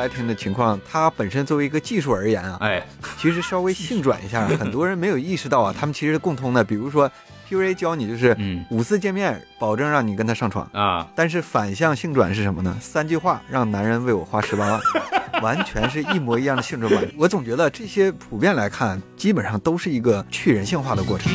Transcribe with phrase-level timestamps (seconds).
[0.00, 2.82] 来听的情况，它本身作为一个技术而言啊，哎，
[3.18, 7.10] 其实稍微性转一下，很多人没有意识到啊，他们其实共通的，比如说
[7.50, 12.74] PUA 教你就是嗯五次见面，保证让你跟他上床，啊，但是反向性转是什么呢？
[12.80, 14.80] 三句话让男人为我花十八万，
[15.42, 17.06] 完全是一模一样的性转版。
[17.18, 21.30] 我总觉得这些普遍来看，基本上都是一个去人性化的过程。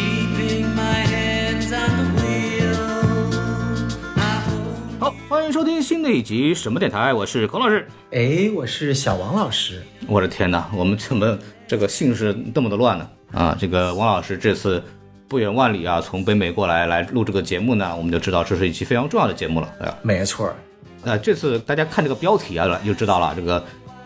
[5.46, 7.88] 欢迎收听新的一集什么电台，我是孔老师。
[8.12, 9.80] 哎，我是小王老师。
[10.08, 13.08] 我的天哪，我们怎么这个姓氏这么的乱呢？
[13.32, 14.84] 啊，这个王老师这次
[15.28, 19.72] 不远万里啊，从北美过来来录这个节目呢，我们就知道这是一期非常重要的节目了。
[19.82, 20.56] 哎呀，没错儿，
[21.04, 23.64] 那这次大家看这个标题啊，就知道了，这个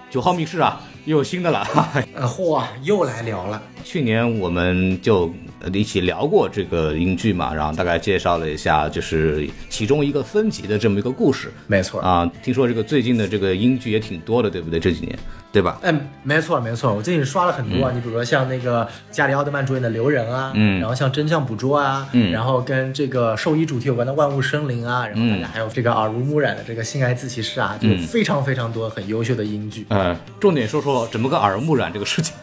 [0.10, 1.64] 九号密室啊又有新的了。
[1.64, 3.62] 哈 哈呃，嚯，又来聊了。
[3.84, 5.32] 去年我们就
[5.62, 12.30] 呃一起聊过这个英剧嘛，然后大概介绍了一下，就是其中一个分级的这么一个故事没错，啊。
[12.44, 14.80] 听说这个最近的这个英剧也挺多的，对不对？
[14.80, 15.18] 这几年，
[15.52, 15.80] 对吧？
[15.82, 17.92] 嗯，没错没错，我最近刷了很多啊。
[17.94, 29.86] 你比如说像那个加里奥德曼主演的《留人》啊，嗯然后像《真相捕捉》啊，嗯然后跟这个兽医主题有关的《万物生灵》啊，然后大家还有这个耳濡目染的这个《性爱自习室》啊，就嗯非常非常多很优秀的英剧。
[29.90, 32.36] 嗯，重点说说怎么个耳濡目染这个事情。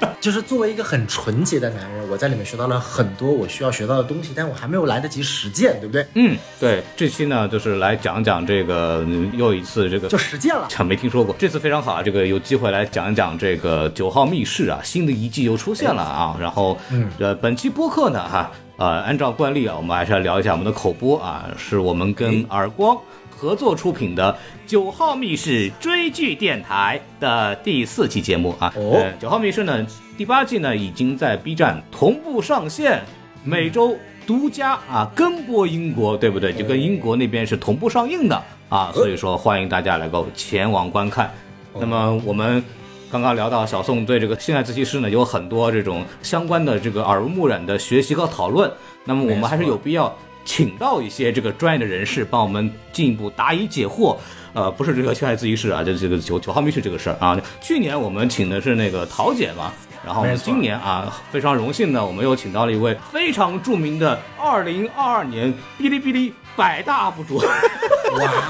[0.20, 6.06] 就是作为一个很纯洁的男人，我在里面学到了很多我需要学到的东西，但我还没有来得及实践，对不对？
[6.14, 10.68] 嗯，对，这期呢就是来讲讲这个嗯又一次这个就实践了。
[10.84, 12.02] 没听说过，这次非常好啊！
[12.02, 16.36] 这个有机会来讲一讲这个九号密室啊，新的一季又出现了啊。
[16.40, 22.96] 然后，嗯呃，本期播客呢，哈，呃，按照惯例啊，我们还是要聊一下我们的口播啊，是我们跟耳光
[23.38, 24.36] 合作出品的
[24.66, 28.72] 九号密室追剧电台的第四期节目啊。
[28.74, 29.86] 哦呃九号密室呢，
[30.16, 33.00] 第八季呢已经在 B 站同步上线，
[33.44, 36.52] 每周独家啊跟播英国，对不对？
[36.52, 41.32] 就跟英国那边是同步上映的啊，所以说欢迎大家能够前往观看。
[41.78, 42.62] 那么我们
[43.08, 48.68] 刚刚聊到小宋对这个性爱自习室呢有很多这种相关的这个耳濡目染的学习和讨论，
[49.04, 50.12] 那么我们还是有必要
[50.48, 54.16] 请到一些这个专业的人士帮我们进一步答疑解惑。
[54.54, 57.38] 呃，不是这个缺爱自习室啊，就是这个九九号密室这个事儿啊。
[57.60, 59.70] 去年我们请的是那个桃姐嘛，
[60.04, 67.36] 然后我们今年啊非常荣幸呢，我们又请到了一位非常著名的二零二二年哔哩哔哩百大 UP 主。
[67.36, 67.44] 哇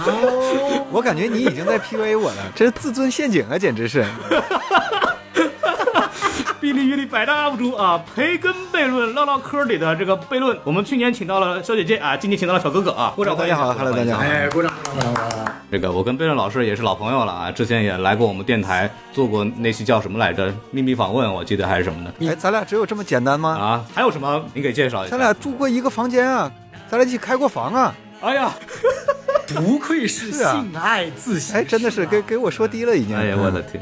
[0.06, 0.87] 哦！
[0.92, 4.06] 我感觉你已经在 PUA 我了，这是自尊陷阱啊，简直是！
[6.68, 13.10] 哔哩哔哩百大 UP 主啊，培根悖论唠唠嗑里的这个悖论，我们去年请到了小姐姐啊，今年请到了小哥哥啊。
[13.16, 15.46] 鼓掌大家好欢迎 Hello，大家好哎，鼓掌鼓掌鼓掌！
[15.70, 20.52] 这个我跟悖论老师也是老朋友了啊，之前也来过我们电台做过那期叫什么来着？
[20.70, 23.48] 秘密访问，我记得还是什么的哎，咱俩只有这么简单吗？
[23.56, 23.84] 啊？
[23.94, 24.44] 还有什么？
[24.52, 25.12] 你给介绍一下。
[25.12, 26.52] 咱俩住过一个房间啊，
[26.90, 27.94] 咱俩一起开过房啊。
[28.20, 28.52] 哎呀，
[29.54, 33.16] 不愧是性爱自习哎，真的是给给我说低了已经。
[33.16, 33.80] 哎呀，我的天！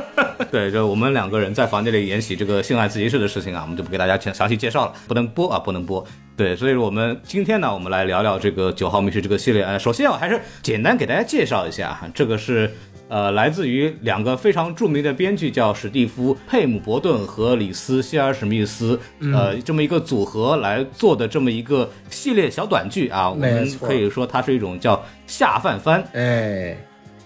[0.50, 6.04] 对，就我们两个人在房间里演习这个性爱自习室的事情啊，我们就不给大家详详细介绍了，不能播啊，不能播。
[6.36, 9.62] 对，所以我们今天呢，我们来聊聊这个九号密室这个系列。
[9.62, 12.72] 呃，首先我还是简单给大家介绍一下哈，这个是
[13.08, 18.98] 呃来自于两个非常著名的编剧，叫史蒂夫·佩姆伯顿和里斯·希尔史密斯，
[19.32, 26.02] 呃，这么一个组合来做的这么一个系列小短剧啊，我们可以说它是一种叫下饭番。
[26.12, 26.76] 哎，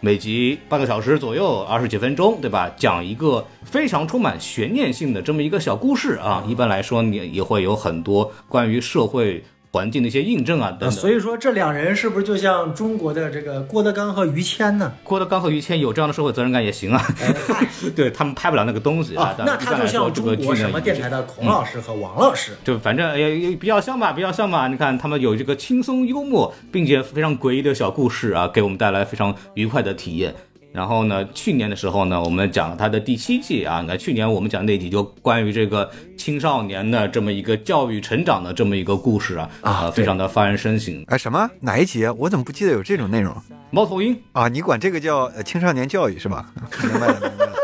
[0.01, 2.71] 每集半个小时左右，二十几分钟，对吧？
[2.77, 6.45] 讲一个非常充满悬念性的这么一个小故事啊。
[6.47, 10.91] 一般来说，你也会有很多关于社会环境的一些印证啊等等。
[10.91, 14.93] 所以说这两人是不是就像中国的这个郭德纲和于谦呢？
[15.05, 17.03] 郭德纲和于谦有这样的社会责任感也行啊，
[17.51, 22.53] 哎 对他们拍不了那个东西啊啊。，那他就像中国什么电台的孔老师和王老师。
[22.65, 24.69] 就反正也也比较像吧，比较像吧。
[24.69, 30.35] 你看他们有这个轻松幽默，并且非常诡异的小故事啊，给我们带来非常愉快的体验。
[30.79, 41.05] 然后呢，去年的时候呢，我们讲了他的第七季啊，那去年我们讲那集就关于这个青少年的这么一个教育成长的这么一个故事啊，呃啊对非常的发人深省。
[41.09, 42.15] 哎，什么哪一集啊？
[42.17, 43.35] 我怎么不记得有这种内容
[43.73, 44.47] 猫头鹰啊？
[44.47, 46.47] 你管这个叫呃青少年教育是吧？
[46.81, 47.59] 明白了，明白了。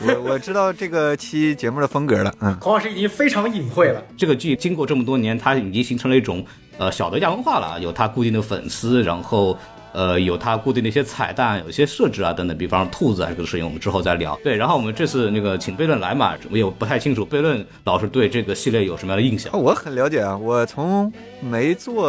[0.00, 2.32] 嗯、我我知道这个期节目的风格了。
[2.40, 4.00] 嗯，孔老师已经非常隐晦了。
[4.16, 6.46] 这个剧经过这么多年，它已经形成了一种
[6.78, 9.58] 呃小的亚文化了，有它固定的粉丝，然后。
[9.92, 14.38] 呃，有它固定的一些彩蛋，有一些设置啊等等，比方说兔子啊这个事情，我们之后再聊。
[14.42, 19.56] 对，然后我们这次那个请贝论来嘛，我也不太清楚贝论老师对这个系列有什么样的印象啊，？
[19.56, 22.08] 我很了解啊，我从没做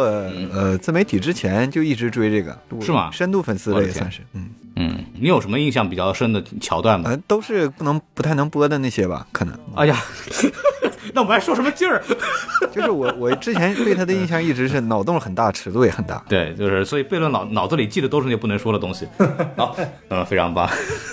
[0.52, 7.10] 呃自媒体之前就一直追这个，是吗深度粉丝了也算是，嗯，嗯，你有什么印象比较深的桥段吗？
[7.10, 9.58] 呃，都是不能不太能播的那些吧，可能。
[9.74, 9.96] 哎呀，
[11.12, 12.02] 那我们还说什么劲儿？
[12.72, 16.24] 就是我我之前对他的印象一直是脑洞很大，尺度也很大。
[16.28, 19.06] 对，就是所以贝伦脑脑子里记的都是那些不能说的东西。
[19.56, 19.76] 好，
[20.08, 20.68] 嗯，非常棒。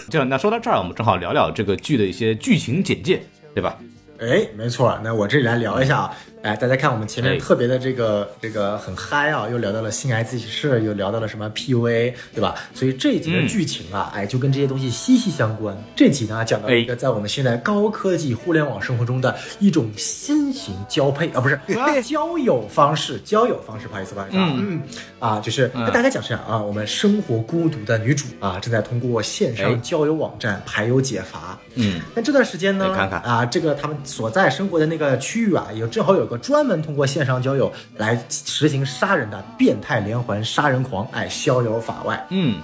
[0.10, 3.22] 这样，那说到这儿，我们正好聊聊这个剧的一些剧情简介，
[3.54, 3.78] 对吧？
[4.20, 6.12] 哎，没错，那我这里来聊一下啊。
[6.42, 7.38] 哎，大家看我们前面哎。
[7.38, 12.56] 特别的这个、这个很嗨啊，又聊到了性爱自习室，又聊到了什么 PUA，对吧？
[12.74, 15.76] 所以这一集的剧情啊，哎，就跟这些东西息息相关。
[15.98, 21.60] 这集呢，讲到一个在我们现在高科技互联网生活中的一种新型交配啊，不是
[22.04, 24.82] 交友方式，交友方式，不好意思，不好意思啊，嗯。
[25.20, 29.56] 啊，就是跟大家讲是这样啊，我们生活孤独的女主啊，正在通过线哎。
[29.56, 31.60] 上交友网站排忧解乏。
[31.76, 33.20] 嗯，那这段时间呢，来看看。
[33.24, 42.26] 啊，这个他们所在生活的那个区域啊，有正好有个专门通过线上交友来实行杀人的变态连环杀人狂，哎，逍遥法外。
[42.30, 42.62] 嗯，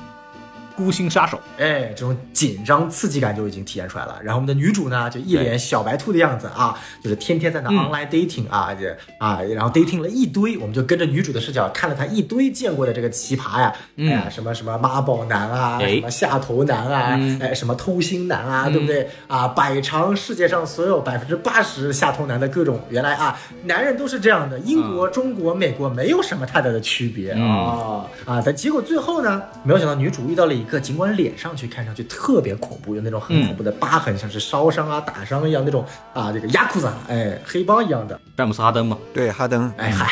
[0.75, 4.19] 孤星杀手，哎，这种紧张刺激感就已经体现出来了。
[4.21, 7.75] 然后我们的女主呢，就一脸小白兔的样子啊，就是天天在那嗯。
[7.85, 19.07] online dating 啊，这啊，然后 dating 了一堆，我们就跟着女主的视角看了她一堆见过的这个奇葩呀，哎呀，什么什么妈宝男啊，什么下头男啊，哎，什么偷心男啊，对不对？
[19.27, 19.47] 啊？
[19.47, 28.05] 摆尝世界上所有百分之八十下头男的各种，原来啊，男人都是这样的，英国、中国、美国没有什么太大的区别啊。
[28.25, 28.41] 啊！
[28.43, 40.11] 但结果最后呢，没有想到女主遇到了一个，尽管脸上去看上去特别恐怖，有那种很恐怖的疤痕，像是烧伤啊、打伤一样那种啊，这个亚库萨，哎，黑帮一样的，詹姆斯哈登嘛，对，哈登，哎嗨，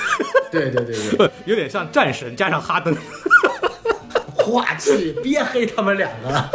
[0.50, 2.96] 对对对对，有点像战神加上哈登。
[4.34, 6.30] 话剧，别黑他们两个。
[6.30, 6.50] 了。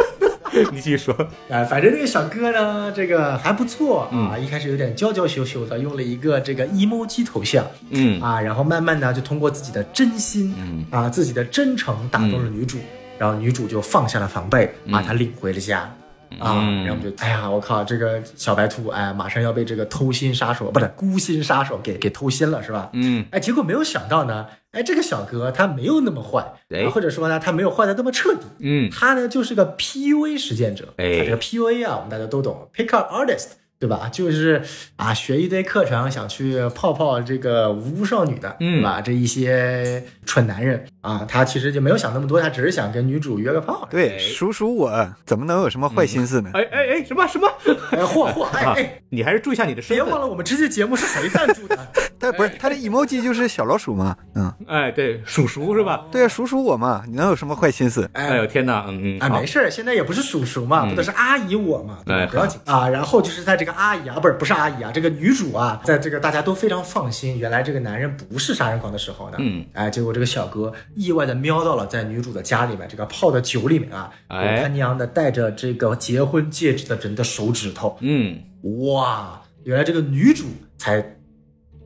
[0.72, 1.16] 你继续说，
[1.48, 8.20] 哎，反正这个小哥呢，这个还不错啊，一开始有点娇娇羞羞的，用了一个这个 emoji 头像，嗯。
[8.20, 10.84] 啊，然后慢慢的就通过自己的真心，嗯。
[10.90, 12.78] 啊，自己的真诚打动了女主，
[13.18, 15.92] 然后女主就放下了防备，把他领回了家。
[16.40, 22.10] 啊，嗯然后就，哎呀，我靠，这个小白兔，哎，马上要被这个偷心杀手，不是孤心杀手给给。
[22.10, 22.90] 偷心了，是吧？
[22.92, 26.88] 嗯，哎，结果没有想到呢，哎，这个小哥他没有那么坏，哎。
[26.88, 28.90] 或者说呢，他没有坏的那么彻底，嗯。
[28.90, 30.92] 他呢就是个 PUA 实践者。
[30.96, 31.18] 哎。
[31.18, 34.08] 他这个 PUA 啊，我们大家都懂，Pick up artist，对吧？
[34.12, 34.60] 就是
[34.96, 38.80] 啊，学一堆课程，想去泡泡这个无辜少女的，嗯。
[38.80, 39.00] 对吧？
[39.00, 43.86] 这一些蠢男人啊，他其实就没有想那么多，他只是想跟女主约个炮。
[43.90, 44.90] 对，哎数数我
[45.26, 46.50] 怎么能有什么坏心思呢？
[46.54, 47.46] 哎哎哎，什么什么？
[47.92, 50.20] 哎，嚯嚯，哎你还是注意一下你的身份别忘。
[50.20, 51.78] 了我们这期节目是谁赞助的？
[52.18, 56.06] 他不是他的 emoji 就是小老鼠嘛，嗯，哎，对，鼠叔是吧？
[56.10, 58.08] 对啊，鼠鼠我嘛，你能有什么坏心思？
[58.14, 62.88] 哎呦天哪，嗯嗯，啊，没事儿，现在也不是鼠叔嘛，不都是阿姨我嘛，对哎不要紧啊。
[62.88, 78.38] 然后就是在这个阿姨啊，不是不是阿姨啊，这个女主啊，在这个大家都非常放心，原来这个男人不是杀人狂的时候呢，嗯，哎，结果这个小哥意外的瞄到了在女主的家里面这个泡的酒里面啊，哎有他娘的戴着这个结婚戒指的人的手指头，嗯，
[78.86, 80.44] 哇，原来这个女主
[80.78, 81.16] 才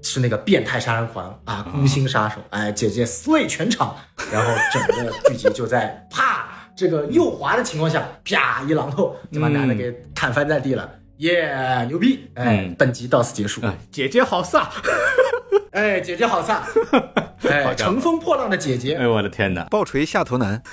[0.02, 2.36] 是那个变态杀人狂啊，孤星杀手！
[2.50, 3.96] 哎，姐姐 slay 全场，
[4.32, 10.88] 然后整个剧集就在啪这个右滑的情况下，啪一榔头就把男的给砍翻在地了。
[11.16, 12.30] 耶，牛逼！
[12.34, 13.60] 哎嗯，本集到此结束。
[13.66, 14.64] 哎，姐姐好飒！
[15.72, 16.60] 哎，姐姐好飒！
[17.50, 18.94] 哎，乘风破浪的姐姐。
[18.94, 19.64] 哎，我的天哪！
[19.64, 20.62] 暴锤下头男，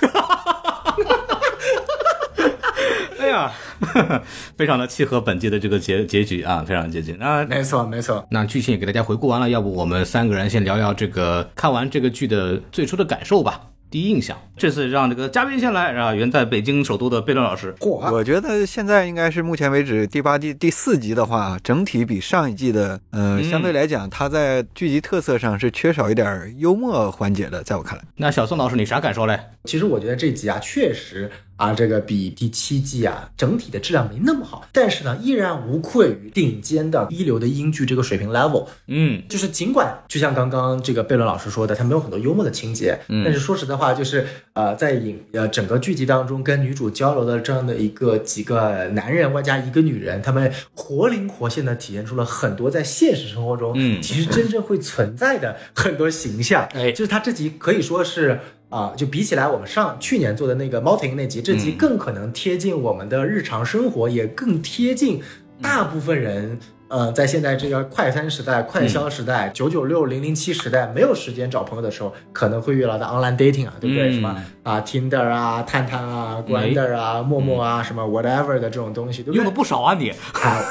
[3.18, 3.52] 哎呀，
[4.56, 8.26] 非常的契合本季的这个结结局啊，非常接近啊没错，没错。
[8.30, 13.60] 那剧情也给大家回顾完了，要不我们三个人先聊聊这个看完这个剧的最初的感受吧。
[13.88, 17.72] 第一印象，这次让这个嘉宾先来，然后远在北京首都的贝伦老师。
[17.78, 18.12] 嚯！
[18.12, 28.04] 我觉得现在应该是目前为止第八季第四集的话，整体比上一季的，呃，嗯相对来讲，它在剧集特色上是缺少一点幽默环节的，在我看来。
[28.16, 29.38] 那小宋老师，你啥感受嘞？
[29.64, 38.66] 其实我觉得这集啊，确实啊，这个比第七季啊整体的质量没那么好，但是呢，依然无愧于顶尖的一流的英剧这个水平 level。
[38.88, 56.68] 嗯就是尽管就像刚刚这个贝伦老师说的，它没有很多幽默的情节，嗯但是说实在话，就是呃，在影呃整个剧集当中跟女主交流的这样的一个几个男人外加一个女人，他们活灵活现的体现出了很多在现实生活中，嗯其实真正会存在的很多形象。
[56.74, 58.40] 哎就是他这集可以说是。
[58.76, 65.22] 啊，就比起来我们上去年做的那个猫婷那集，这集嗯更可能贴近我们的日常生活，也更贴近
[65.62, 66.58] 大部分人。
[66.88, 74.10] 呃，在现在这个快餐时代、快消时代、九九六、零零七时代，没有时间找朋友的时候，可能会遇到的 online dating 啊，对不对？
[74.10, 79.50] 嗯什么啊，Tinder 啊、探探啊、Grinder 啊、陌陌啊，什么 whatever 的这种东西，对不用的？
[79.50, 80.10] 不少啊你。
[80.10, 80.62] 啊，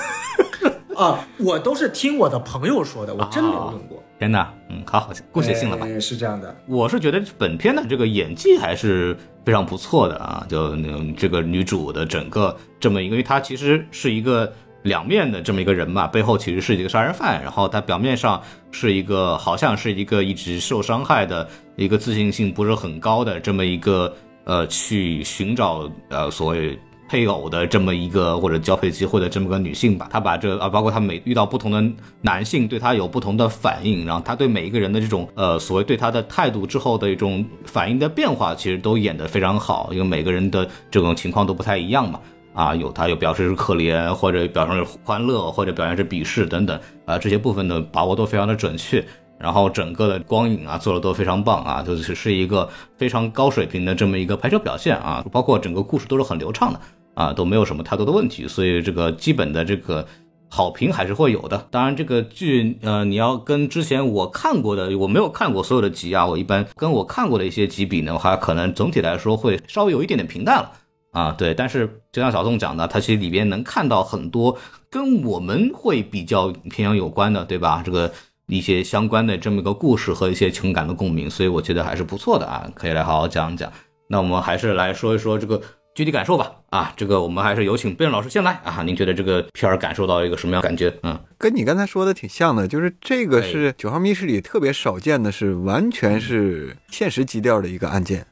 [0.96, 4.02] 啊，我都是听我的朋友说的，我真没有用过。
[4.18, 5.86] 天哪，嗯，好好，故事性了吧？
[5.86, 14.52] 哎是这样的，我是觉得本片的这个演技还是非常不错的啊，就嗯这个女主的整个这么一个，因为她其实是一个
[14.84, 18.42] 两面的这么一个人嘛，背后其实是一个杀人犯，然后她表面上
[18.72, 26.80] 是一个好像是一个一直受伤害的一个自信心不是很高的这么一个呃去寻找呃所谓。
[27.08, 31.84] 配偶的这么一个或者交配机会的这么个女性吧，她把这啊，包括她每遇到不同的
[32.22, 42.20] 男性，对她有不同的反应，然后她对每一个人的这种呃所谓对她的态度之后的一种反应的变化，其实都演得非常好，因为每个人的这种情况都不太一样嘛。
[42.54, 49.06] 啊，有她有表示是可怜，或者表示是欢乐，或者表现是鄙视等等啊，这些部分的把握都非常的准确。
[49.38, 56.80] 然后整个的光影啊做的都非常棒啊，就是是一个非常高水平的这么一个拍摄表现啊，包括整个故事都是很流畅的
[57.14, 60.06] 啊，都没有什么太多的问题，所以这个基本的这个
[60.50, 61.68] 好评还是会有的。
[61.70, 70.72] 当然，这个剧呃，你要跟之前我看过的，我没有看过所有的集啊，我一般跟我看过的一些集比呢，话可能总体来说会稍微有一点点平淡了。
[71.12, 74.58] 啊，对，但是就像小宋讲的，他其实里边能看到很多
[74.90, 77.82] 跟我们会比较偏向有关的，对吧？
[77.86, 78.12] 这个
[78.48, 83.72] 一些相关的这么一个故事和一些情感的共鸣，所以我觉得还是不错的啊，可以来好好讲一讲。
[84.08, 85.62] 那我们还是来说一说这个
[85.96, 86.52] 具体感受吧。
[86.70, 90.94] 啊，这个我们还是有请贝恩老师先来啊，您觉得这个片儿感受到一个什么样感觉？
[91.04, 98.28] 嗯，跟你刚才说的挺像的，就是这个是《九号密室》里特别少见的，是完全是现实基调的一个案件。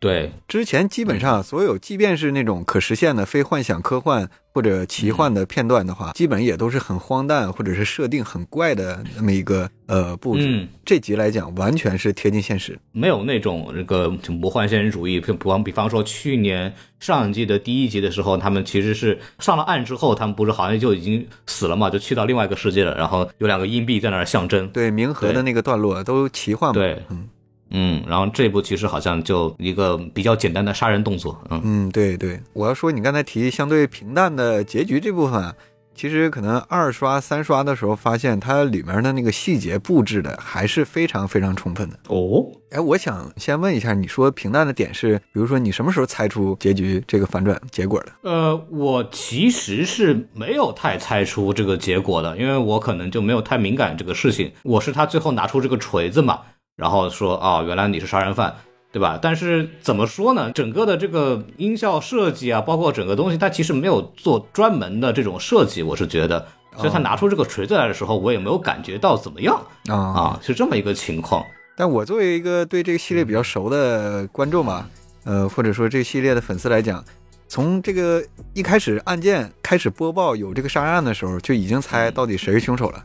[0.00, 10.44] 对，之前基本上所有，即便是那种可实现的非幻想、科幻或者奇幻的片段的话，基本也都是很荒诞或者是设定很怪的那么一个呃布置。
[10.46, 12.78] 嗯这集来讲，完全是贴近现实。
[12.92, 24.68] 没有那种这个魔幻现实主义，比方比方说去年上一季的第一集的时候，他们其实是上了岸之后，他们不是好像就已经死了嘛，就去到另外一个世界了，然后有两个硬币在那儿象征。
[24.68, 26.74] 对冥河的那个段落都奇幻嘛。
[26.74, 27.28] 对嗯
[27.70, 35.54] 嗯，然后这部其实好像就一个比较简单的杀人动作，嗯嗯，对对，我要说你刚才提相对平淡的结局这部分啊，
[35.94, 41.98] 其实可能二刷、三刷的时候发现它里面的那个细节布置的还是非常非常充分的。
[42.08, 48.12] 哦，哎，我想先问一下，你说平淡的点是，比如说你什么时候猜出结局这个反转结果的？
[48.22, 54.52] 呃，我其实是没有太猜出这个结果的，因为我可能就没有太敏感这个事情。
[54.62, 56.40] 我是他最后拿出这个锤子嘛，
[56.78, 58.54] 然后说哦，原来你是杀人犯，
[58.90, 59.18] 对吧？
[59.20, 60.50] 但是怎么说呢？
[60.52, 66.46] 整个的这个音效设计啊，包括整个东西，它其实没有做专门的这种设计，我是觉得。
[66.76, 71.44] 所以他拿出这个锤子来的时候，我也没有感觉到怎么样啊啊，是这么一个情况。
[71.76, 74.86] 但我作为一个对这个系列比较熟的观众嘛，
[75.24, 77.04] 呃，或者说这个系列的粉丝来讲，
[77.48, 78.22] 从这个
[78.54, 83.04] 一开始案件开始播报有这个杀人案的时候，就已经猜到底谁是凶手了。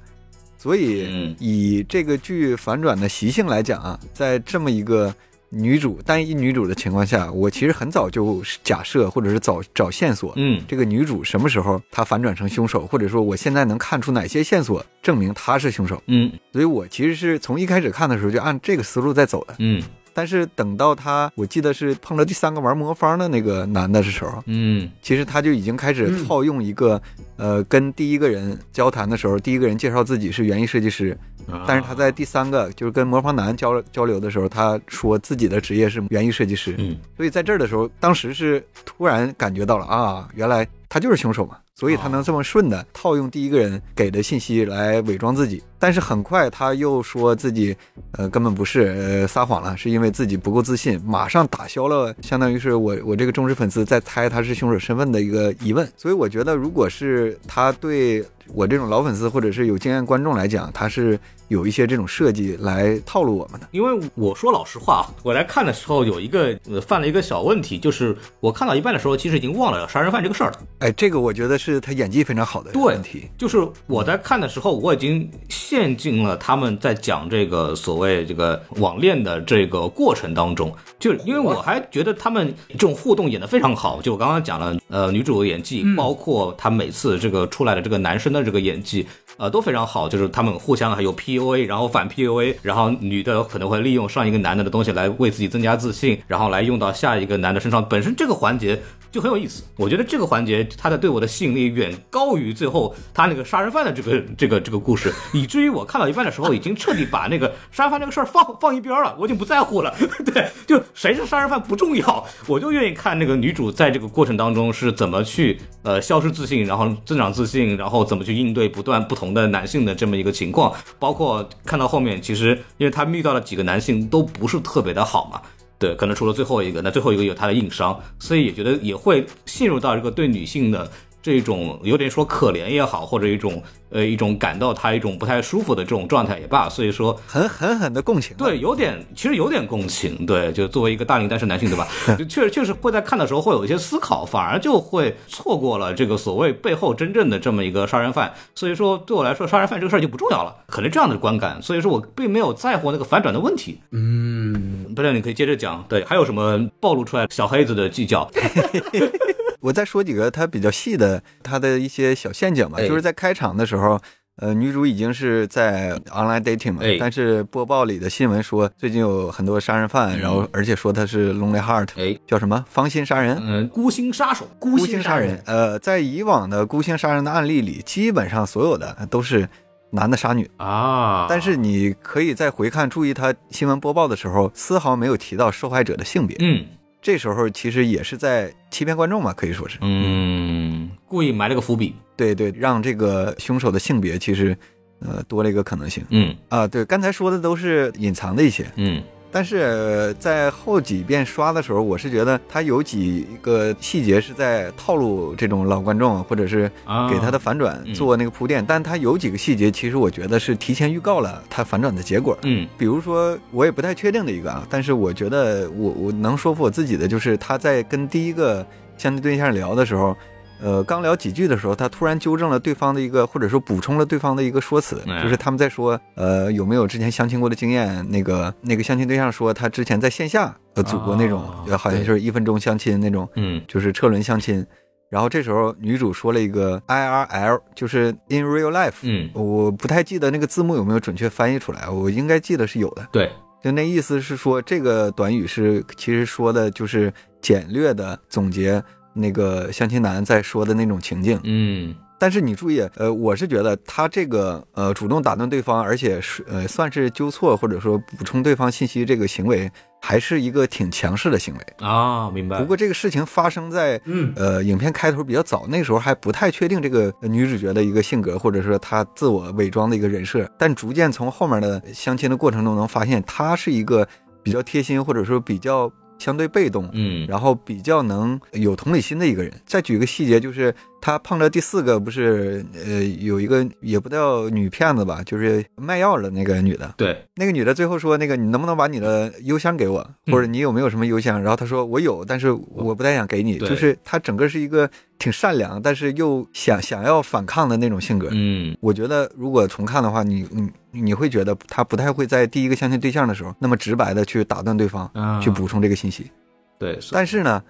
[0.63, 5.13] 所以嗯以这个剧反转的习性来讲啊，在这么一个
[5.49, 16.01] 女主单一女主的情况下，我其实很早就假设或者是找找线索，嗯这个女主什么时候她反转成凶手，或者说我现在能看出哪些线索证明她是凶手。
[16.07, 19.55] 嗯所以我其实是从一开始看的时候就按这个思路在走的。
[19.59, 24.89] 嗯但是等到他，我记得是碰到第三个玩魔方的那个男的的时候，嗯。
[25.01, 27.01] 其实他就已经开始套用一个，
[27.37, 31.17] 呃，跟第一个人交谈的时候，第一个人介绍自己是园艺设计师，
[31.49, 31.63] 啊。
[31.67, 36.97] 但是他在第三个就是跟魔方男交交流的时候，他说自己的职业是园艺设计师，嗯。
[37.15, 45.63] 所以在这儿的时候，当时是突然感觉到了啊，原来他就是凶手嘛，所以他能这么顺的套用第一个人给的信息来伪装自己。
[45.79, 47.75] 但是很快他又说自己，
[48.11, 55.91] 呃，根本不是，呃，撒谎了，是因为自己不够自信，马上打消了相当于是我我这个忠实粉丝在猜他是凶手身份的一个疑问。
[55.97, 58.23] 所以我觉得，如果是他对
[58.53, 61.19] 我这种老粉丝或者是有经验观众来讲，他是
[61.53, 63.67] 有一些这种设计来套路我们的。
[63.71, 70.59] 因为我说老实话，我来看的时候有一个呃犯了一个小问题，就是我看到一半的时候，其实已经忘了杀人犯这个事儿了。
[70.79, 73.29] 哎，这个我觉得是他演技非常好的对问题。
[73.37, 84.01] 就是我在看的时候，我已经陷进了他们在讲这个所谓这个网恋的这个过程当中，就因为我还觉得他们这种互动演得非常好。
[84.01, 89.05] 就我刚刚讲了，呃，女主的演技，包括她每次这个出来的这个男生的这个演技，
[89.37, 90.07] 呃，都非常好。
[90.07, 97.87] 就是他们互相还有 PUA，然后反 PUA，然后女的可能会利用上一个男的的东西来为自己增加自信，然后来用到下一个男的身上。
[97.87, 98.81] 本身这个环节
[99.13, 99.63] 就很有意思。
[99.77, 109.95] 我觉得这个环节它的对我的吸引力远高于最后他那个杀人犯的这个这个这个故事，以至于我看到一半的时候，已经彻底把那个杀人犯这个事儿放放一边了，我已经不在乎了。
[110.25, 125.39] 对，就谁是杀人犯不重要，我就愿意看那个女主在这个过程当中是怎么去呃消失自信，然后增长自信，然后怎么去应对不断不同的男性的这么一个情况，包括看到后面，其实因为他遇到了几个男性都不是特别的好嘛。
[125.79, 130.89] 对，可能除了最后一个，那最后一个有他的硬伤，所以也觉得也会陷入到这个对女性的
[131.23, 138.35] 这种有点说可怜也好，或者一种呃一种感到他一种不太舒服的这种状态也罢，所以说很狠狠的共情。
[138.35, 141.87] 对，有点，其实有点共情，对，就作为一个大龄单身男性，对吧？
[142.19, 148.33] 就确实确实会在看的时候会有一些思考，反而就会错过了这个所谓背后真正的这么一个杀人犯。
[148.53, 151.61] 所以说，对我来说，杀人犯这个事儿就不重要了，可能这样的观感。
[151.61, 153.79] 所以说我并没有在乎那个反转的问题。
[153.91, 158.29] 嗯，不然你可以接着讲，对，还有什么暴露出来小黑子的计较？
[159.63, 163.99] 我再说几个他比较细的他的一些小陷阱吧，哎就是在开场的时候。
[164.37, 175.59] 呃，女主已经是在 online dating 嘛，哎但是播报里的新闻说最近有很多杀人犯，嗯然后而且说他是 lonely heart，哎，叫什么芳心杀人，嗯，孤星杀手，孤孤星杀人星杀人。
[175.71, 179.47] 呃，在以往的孤星杀人的案例里，基本上所有的都是
[179.91, 186.35] 男的杀女，啊，但是你可以再回看，注意他新闻播报的时候，丝毫没有提到受害者的性别。
[186.39, 186.65] 嗯
[187.03, 189.77] 这时候其实也是在欺骗观众嘛，可以说是。
[189.81, 194.57] 嗯，故意埋了个伏笔，对对，让这个凶手的性别其实
[195.01, 196.65] 呃多了一个可能性嗯啊。
[196.65, 199.03] 对，刚才说的都是隐藏的一些，嗯
[199.33, 208.63] 但是呃在后几遍刷的时候，我是觉得他有几个细节是在套路这种老观众，或者是啊，给他的反转嗯做那个铺垫。
[208.65, 212.37] 但他有几个细节，其实我觉得是提前预告了他反转的结果。
[212.43, 218.65] 嗯比如说，我也不太确定的一个啊，但是我觉得我我能说服我自己的，就是他在跟第一个
[218.97, 220.15] 相亲对象聊的时候，
[220.63, 228.09] 呃，刚聊几句的时候，他突然纠正了对方的一个，或者说补充了对方的一个说辞，嗯就是他们在说，呃，有没有之前相亲过的经验？
[228.09, 231.41] 那个那个相亲对象说他之前在线下呃组过那种，
[231.77, 234.65] 好像就是一分钟相亲那种，嗯就是车轮相亲。
[235.09, 243.07] 然后这时候女主说了一个 IRL，就是 in real life，嗯，我不太记得那个字幕有没有准确翻译出来，我应该记得是有的。
[243.11, 243.29] 对，
[243.63, 248.81] 就那意思是说，这个短语是其实说的就是简略的总结
[249.13, 251.39] 那个相亲男在说的那种情境。
[251.43, 259.69] 嗯但是你注意，呃，我是觉得他这个呃主动打断对方，而且是呃算是纠错或者说补充对方信息这个行为，
[260.01, 261.85] 还是一个挺强势的行为。
[261.85, 262.57] 啊，明白。
[262.59, 270.49] 不过这个事情发生在嗯呃影片开头比较早，那时候还不太确定这个女主角的一个性格，或者说她自我伪装的一个人设。
[270.57, 274.07] 但逐渐从后面的相亲的过程中能发现，她是一个
[274.41, 279.51] 比较贴心，或者说比较相对被动，嗯然后比较能有同理心的一个人。
[279.65, 280.73] 再举个细节，就是
[281.05, 294.89] 他碰着第四个，不是呃有一个也不叫女骗子吧，就是卖药的那个女的，对，那个女的最后说：“那个你能不能把你的邮箱给我，嗯或者你有没有什么邮箱？”然后他说：“我有，但是我不太想给你。”就是她整个是一个
[295.19, 298.29] 挺善良，但是又想想要反抗的那种性格。
[298.31, 306.31] 嗯我觉得如果重看的话，你你你会觉得她不太会在第一个相亲对象的时候那么直白的去打断对方，啊，去补充这个信息。
[306.79, 307.61] 对，但是呢，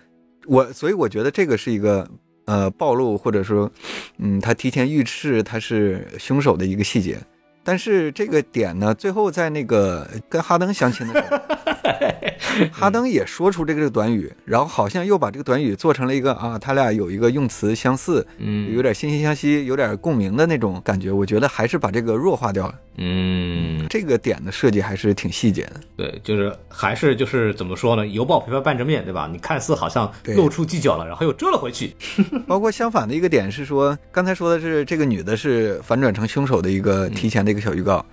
[0.45, 2.07] 我所以我觉得这个是一个
[2.45, 3.71] 呃暴露，或者说，
[4.17, 7.17] 嗯，他提前预示他是凶手的一个细节。
[7.65, 11.37] 但是这个点呢，最后在那个跟哈登相亲的时候，
[12.71, 21.11] 哈登也说出这个短语，然后好像又把这个短语做成了一个啊，他俩有一个用词相似，嗯有点惺惺相惜，有点共鸣的那种感觉。
[21.11, 22.75] 我觉得还是把这个弱化掉了。
[22.97, 25.79] 嗯，这个点的设计还是挺细节的。
[25.97, 28.05] 对，就是还是就是怎么说呢？
[28.05, 29.27] 犹抱琵琶半遮面，对吧？
[29.31, 31.95] 你看似好像对露出犄角了，然后又遮了回去。
[32.45, 38.05] 包括相反的一个点是说，刚才说的是这个女的是反转成凶手的一个提前的一个小预告。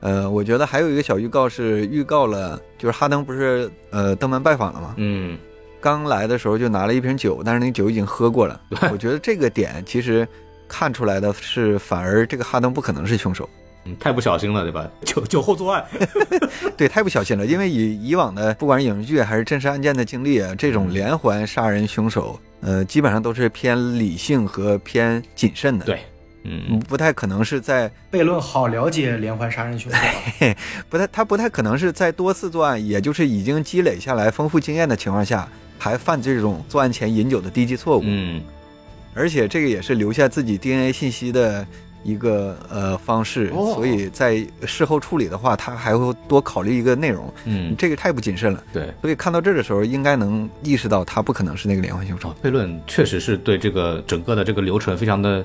[0.00, 4.94] 呃，我觉得还有一个小预告是预告了，就是哈登不是呃登门拜访了吗？
[4.96, 5.38] 嗯
[5.80, 8.60] 刚来的时候就拿了一瓶酒，但是那个酒已经喝过了。
[8.90, 10.26] 我觉得这个点其实
[10.66, 13.48] 看出来的是，反而这个哈登不可能是凶手。
[13.84, 14.90] 嗯，太不小心了，对吧？
[15.06, 15.84] 酒酒后作案。
[16.76, 25.84] 对，太不小心了，因为以以往的不管是影视剧还是真实案件的经历啊，这种连环杀人凶手，呃，基本上都是偏理性和偏谨慎的。
[25.84, 26.00] 对，
[26.70, 30.54] 嗯不太可能是在悖论好了解连环杀人凶手啊，
[30.88, 38.02] 不太他不太可能是在多次作案，也就是已经积累下来丰富经验的情况下，还犯这种作案前饮酒的低级错误。
[38.04, 38.42] 嗯
[39.14, 41.66] 而且这个也是留下自己 DNA 信息的
[42.04, 48.62] 一个呃方式，哦所以在事后处理的话，他还会多考虑一个内容，嗯，这个太不谨慎了。
[48.72, 48.88] 对。
[49.00, 55.44] 所以看到这儿的时候，应该能意识到他不可能是那个连环凶手哦。，悖论确实是对这个整个的这个流程非常的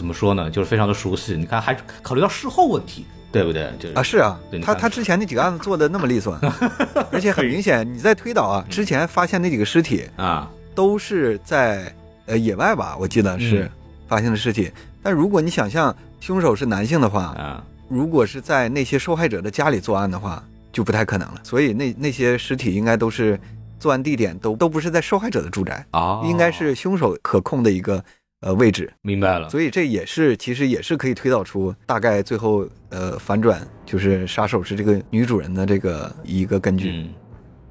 [0.00, 0.50] 怎么说呢？
[0.50, 1.36] 就是非常的熟悉。
[1.36, 3.70] 你看，还考虑到事后问题，对不对？
[3.78, 6.38] 就是啊，是啊他他之前那几个案子做的那么利索，
[7.12, 13.70] 而且很明显，你在推导啊，之前发现那几个尸体啊，都是在呃野外吧，我记得是嗯
[14.08, 14.72] 发现的尸体。
[15.02, 21.40] 但如果你想象凶手是男性的话，啊，如果是在那些受害者的家里作案的话，就不太可能了。
[21.42, 23.38] 所以那那些尸体应该都是
[23.78, 28.02] 作案地点都都不是在受害者的住宅，哦，应该是凶手可控的一个
[28.40, 29.48] 呃位置，明白了。
[29.48, 37.08] 所以这也是其实也是可以推导出大概最后呃反转就是杀手是这个女主人的这个一个根据，嗯，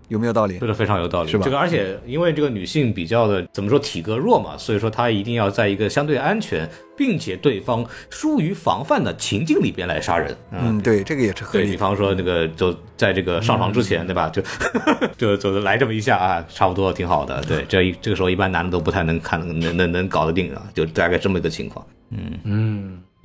[0.10, 10.36] 有没有道理这个非常有道理，是吧这个而且因为这个女性比较的怎么说体格弱嘛，所以说她一定要在一个相对安全，并且对方疏于防范的情境里边来杀人。
[10.52, 11.78] 嗯，对，这个也是合对比。
[11.78, 14.30] 方说那个就在这个上床之前，对吧？
[14.30, 14.42] 就
[15.18, 17.42] 就就来这么一下啊，差不多挺好的。
[17.44, 21.86] 对， 这一这个时候一般男的都不太能看能能能搞得定啊，就大概这么一个情况。
[22.12, 22.79] 嗯嗯，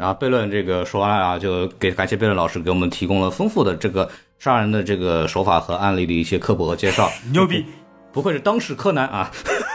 [0.05, 4.07] 然后悖论这个说完了啊，就给感谢悖论老师给我们提供了丰富的这个
[4.39, 7.11] 杀人的这个手法和案例的一些科普和介绍。
[7.33, 7.65] 牛逼。
[8.13, 9.29] 不愧是当世柯南啊！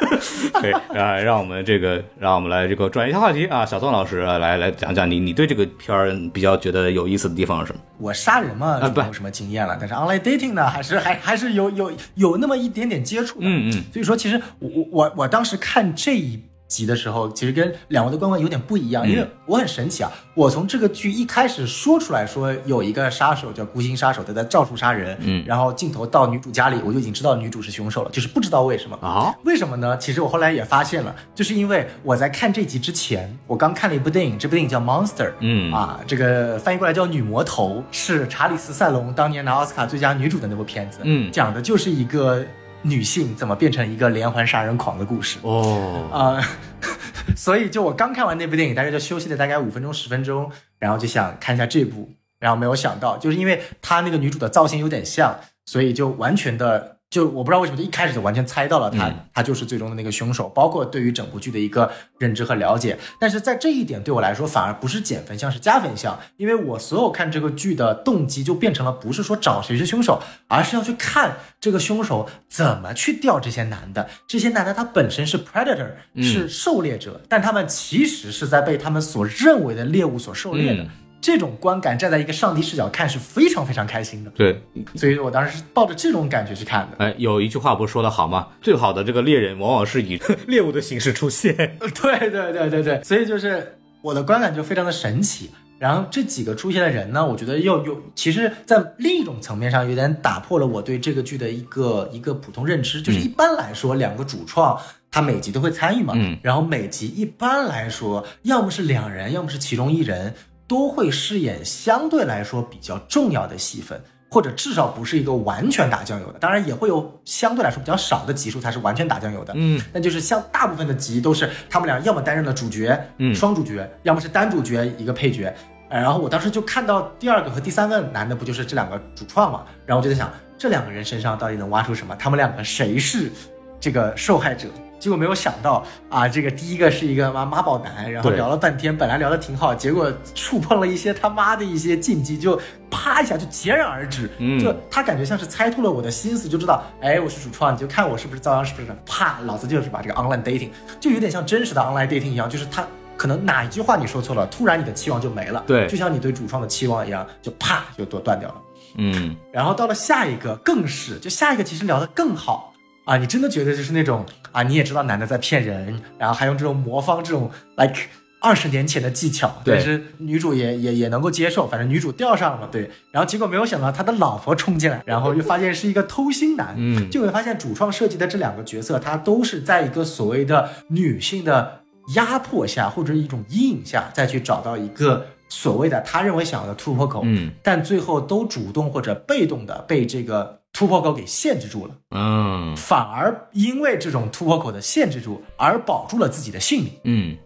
[0.62, 7.80] 对啊，让我们这个，让我们来这个转一下话题啊，小宋老师啊来来讲讲你你对这个片儿比较觉得有意思的地方是什么？
[7.98, 9.76] 我杀人嘛，啊不就没有什么经验了。
[9.78, 13.46] 但是 online dating 呢，还是还还是有有有那么一点点接触的。
[13.46, 29.98] 嗯嗯，所以说，其实我我我我当时看这一集的时候，其实跟两位的观观有点不一样，因为我很神奇啊，我从这个剧一开始说出来说有一个杀手叫孤星杀手，他在照处杀人，嗯然后镜头到女主家里，我就已经知道女主是凶手了，就是不知道为什么啊，为什么呢？
[29.98, 42.46] 其实我后来也发现了，就是因为我在看这集之前，我刚看了一部电影，这部电影叫《Monster》，嗯啊，这个翻译过来叫《女魔头》，是查理斯·塞隆当年拿奥斯卡最佳女主的那部片子，嗯讲的就是一个
[42.82, 45.38] 女性怎么变成一个连环杀人狂的故事。
[45.42, 46.42] 哦，啊、
[47.36, 63.00] 所以就我刚看完那部电影，大概就休息了大概五分钟十分钟，然后就想看一下这部，然后没有想到，就是因为她那个女主的造型有点像，所以就完全的就我不知道为什么就一开始就完全猜到了他，嗯她就是最终的那个凶手，包括对于整部剧的一个认知和了解。
[63.20, 74.08] 但是在这一点对我来说，反而不是减分项，是加分项，因为我所有看这个剧的动机就变成了不是说找谁是凶手，而是要去看这个凶手怎么去钓这些男的。
[74.28, 75.90] 这些男的他本身是 predator，
[76.22, 80.84] 是狩猎者，但他们其实是在被他们所认为的猎物所狩猎的。
[80.84, 80.90] 嗯
[81.22, 84.62] 这种观感站在一个上帝视角看是非常非常开心的，对，
[84.96, 87.06] 所以我当时是抱着这种感觉去看的。
[87.06, 88.48] 哎，有一句话不是说的好吗？
[88.62, 91.56] 最好的这个猎人往往是以 猎物的形式出现。
[91.80, 95.52] 对对对对对，所以就是我的观感就非常的神奇。
[95.78, 103.02] 然后这几个出现的人呢，我觉得又有，其实，在另一种层面上，有点打破了我对这个剧的一个一个普通认知。
[103.02, 104.78] 就是一般来说，两个主创
[105.10, 110.34] 他每集都会参与嘛，嗯然后每集一般来说，要么是两人，要么是其中一人，
[110.70, 114.02] 都会饰演相对来说比较重要的戏份。
[114.32, 125.52] 或者至少不是一个完全打酱油的，当然也会有相对来说比较少的集数才是完全打酱油的，嗯，那就是像大部分的集都是他们俩要么担任了主角，嗯双主角，要么是单主角一个配角。
[125.90, 132.16] 呃然后我当时就看到第二个和第三个男的不就是这两个主创嘛，然后我就在想这两个人身上到底能挖出什么？
[132.16, 133.32] 他们两个谁是
[133.80, 134.68] 这个受害者？
[135.00, 142.60] 结果没有想到啊，这个第一个是一个妈妈宝男，然后聊了半天，本来聊的挺好，结果触碰了一些他妈的一些禁忌，就
[142.92, 144.30] 啪一下就截然而止。
[144.40, 148.88] 嗯就他感觉像是猜透了我的心思，就知道，哎，我是主创，你就看我是不是遭殃，是不是？
[149.06, 152.86] 啪，老子就是把这个 online dating，就有点像真实的 online dating 一样，就是他
[153.16, 155.64] 可能哪一句话你说错了，突然你的期望就没了。
[155.66, 158.56] 对就像你对主创的期望一样，就啪就都断掉了。
[158.98, 162.69] 嗯，然后到了下一个更是，就下一个其实聊得更好
[163.10, 167.96] 啊，你真的觉得就是那种啊，你也知道男的在骗人，然后还用这种魔方这种 like
[168.40, 177.10] 二十年前的技巧，但是女主也也也能够接受，反正女主钓上了嘛，对，然后结果没有想到他的老婆冲进来，然后又发现是一个偷心男，嗯。
[177.10, 181.80] 就会发现主创设计的这两个角色，他都是在一个所谓的女性的
[182.14, 187.52] 压迫下或者一种阴影下，再去找到一个所谓的他认为想要的突破口，嗯。
[187.64, 197.38] 但最后都主动或者被动的被这个突破口给限制住了，嗯反而因为这种突破口的限制住而保住了自己的性命，嗯，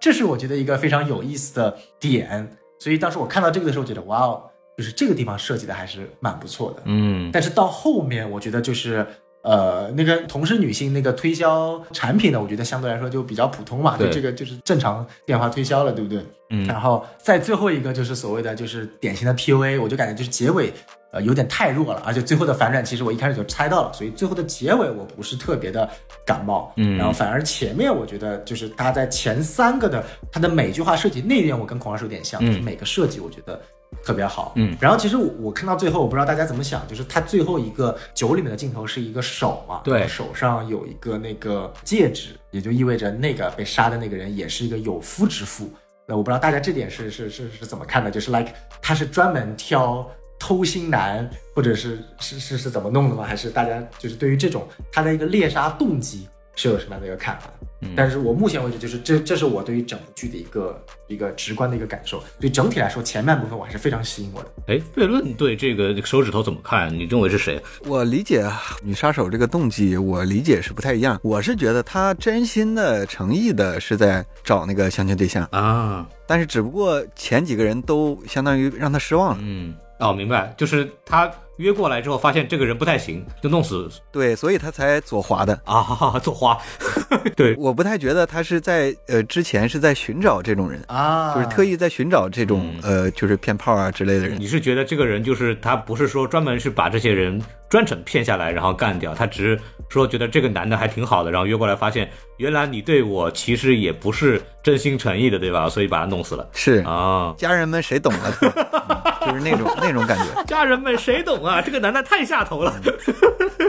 [0.00, 2.56] 这是我觉得一个非常有意思的点。
[2.78, 4.42] 所以当时我看到这个的时候，觉得哇哦，
[4.76, 6.82] 就是这个地方设计的还是蛮不错的。
[6.84, 9.06] 嗯但是到后面，我觉得就是。
[9.42, 16.20] 呃，那个同是女性那个推销产品的，我觉得相对来说就比较普通嘛，就对这个就是正常电话推销了，对不对？
[16.50, 20.72] 嗯然后在最后一个就是所谓的就是典型的 PUA，我就感觉就是结尾
[21.12, 25.88] 呃有点太弱了，而且最后的反转其实我一开始就猜到了，所以最后的结尾我不是特别的
[26.24, 33.60] 感冒，嗯然后反而前面我觉得就是他在前三个的他的每句话设计那一点我跟孔老师有点像，就是每个设计我觉得
[34.04, 45.70] 特别好，嗯然后其实我我看到最后我不知道大家怎么想，就是他最后一个酒里面的镜头是一个手嘛，对手上有一个那个戒指，也就意味着那个被杀的那个人也是一个有夫之妇。
[46.08, 48.10] 那我不知道大家这点是是是是怎么看的？
[48.10, 53.24] 就是 like 他是专门挑偷心男，或者是是是是怎么弄的吗？
[53.24, 57.50] 还是大家就是对于这种他的一个猎杀动机是有什么样的一个看法。
[57.82, 62.18] 嗯但是我目前为止，就是这这是我对于整部剧的一个一个直观的一个感受。
[62.20, 64.48] 所以整体来说，前半部分我还是非常吸引我的。
[64.68, 66.92] 哎，悖论对这个手指头怎么看？
[66.92, 67.62] 你认为是谁？
[67.84, 71.20] 我理解啊女杀手这个动机，我理解是不太一样。
[71.22, 79.38] 我是觉得她真心的、诚意的是在找那个相亲对象，啊，但是只不过前几个人都相当于让她失望了。
[79.42, 85.54] 嗯，哦，明白，就是他约过来之后，发现这个人不太行，就弄死对，所以他才左滑的。
[85.64, 86.58] 啊，哈哈，做花，
[87.34, 94.38] 对，我不太觉得他是在呃之前是在寻找这种人，啊就是特意在寻找这种、嗯呃就是骗炮啊之类的人。
[94.38, 105.68] 你是觉得这个人就是他不是说专门是把这些人专程骗下来然后干掉，他只是说觉得这个男的还挺好的，然后约过来发现原来你对我其实也不是真心诚意的，对吧？
[105.68, 107.34] 所以把他弄死了是啊。
[107.38, 108.38] 家人们谁懂啊？
[108.42, 110.44] 嗯就是那种那种感觉。
[110.44, 111.62] 家人们谁懂啊？
[111.62, 112.74] 这个男的太下头了，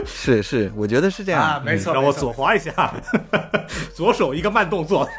[0.06, 1.42] 是是，我觉得是这样。
[1.42, 2.94] 啊，没错，让我左滑一下，
[3.94, 5.08] 左手一个慢动作。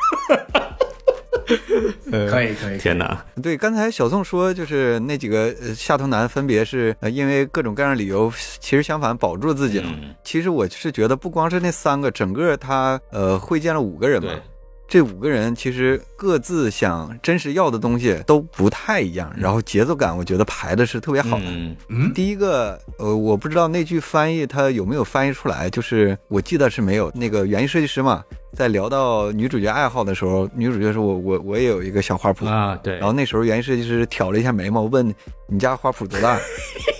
[2.11, 2.77] 可以可以。
[2.77, 3.25] 天哪！
[3.41, 9.85] 对，刚才小宋说，就是那几个呃下头男分别是呃因为各种各样的理由，其实相反保住自己了。
[9.87, 14.41] 嗯其实我是觉得，不光是那三个，整个他呃会见了五个人嘛对，
[14.89, 21.45] 这五个人其实各自想真实要的东西都不太一样，然后节奏感我觉得排的是特别好的。
[21.45, 27.11] 嗯嗯，第一个，呃，我不知道那句翻译他有没有翻译出来，就是我记得是没有。
[27.13, 28.23] 那个园艺设计师嘛，
[28.53, 35.13] 在聊到女主角爱好的时候，女主角说我我我也有一个小花圃，啊，对，然后那时候园艺设计师挑了一下眉毛，问
[35.47, 36.35] 你家花圃多大？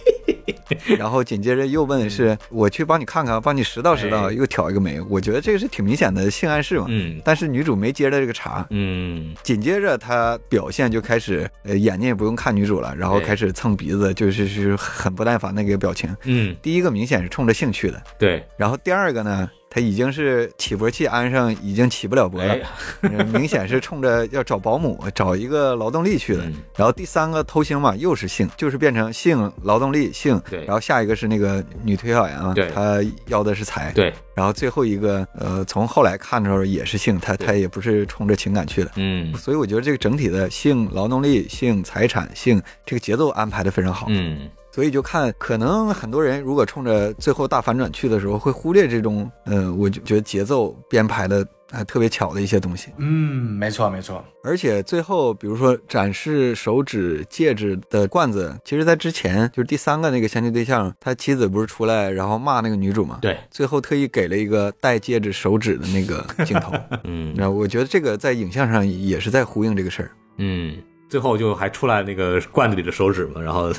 [0.98, 5.00] 然后紧接着又问是我去帮你看看，帮你拾到拾到，哎又挑一个眉。
[5.10, 6.86] 我觉得这个是挺明显的性暗示嘛。
[6.90, 16.16] 嗯但是女主没接着这个茬，嗯紧接着她表现就开始，呃，眼睛也不用看女主了，然后开始蹭鼻子，就是是很不耐烦那个表情。
[16.24, 22.58] 嗯，第一个明显是冲着兴趣的，对，然后第二个呢，他已经是起搏器安上，已经起不了搏了
[23.32, 26.56] 明显是冲着要找保姆、找一个劳动力去的嗯。
[26.76, 30.42] 然后第三个偷腥嘛，又是性，就是变成性、劳动力、性。
[30.50, 33.92] 对然后下一个是那个女推销员嘛，她要的是财。
[33.94, 38.92] 对，然后最后一个，呃，从后来看的时候也是性，她她也不是冲着情感去的。
[38.96, 44.08] 嗯所以我觉得这个整体的性、劳动力、性、财产、性这个节奏安排的非常好。
[44.10, 52.90] 嗯所以就看，可能很多人如果冲着最后大反转去的时候，会忽略这种，呃，我就觉得节奏编排的还特别巧的一些东西。
[52.98, 54.24] 嗯，没错没错。
[54.44, 63.18] 而且最后，比如说展示手指、戒指的罐子，其实在之前就是第三个那个相亲对象，他妻子不是出来然后骂那个女主嘛？
[63.22, 66.72] 对，最后特意给了一个戴戒指手指的那个镜头。
[67.06, 70.12] 嗯然后我觉得这个在影像上也是在呼应这个事儿。
[70.38, 70.78] 嗯，
[71.10, 73.72] 最后就还出来那个罐子里的手指嘛，然后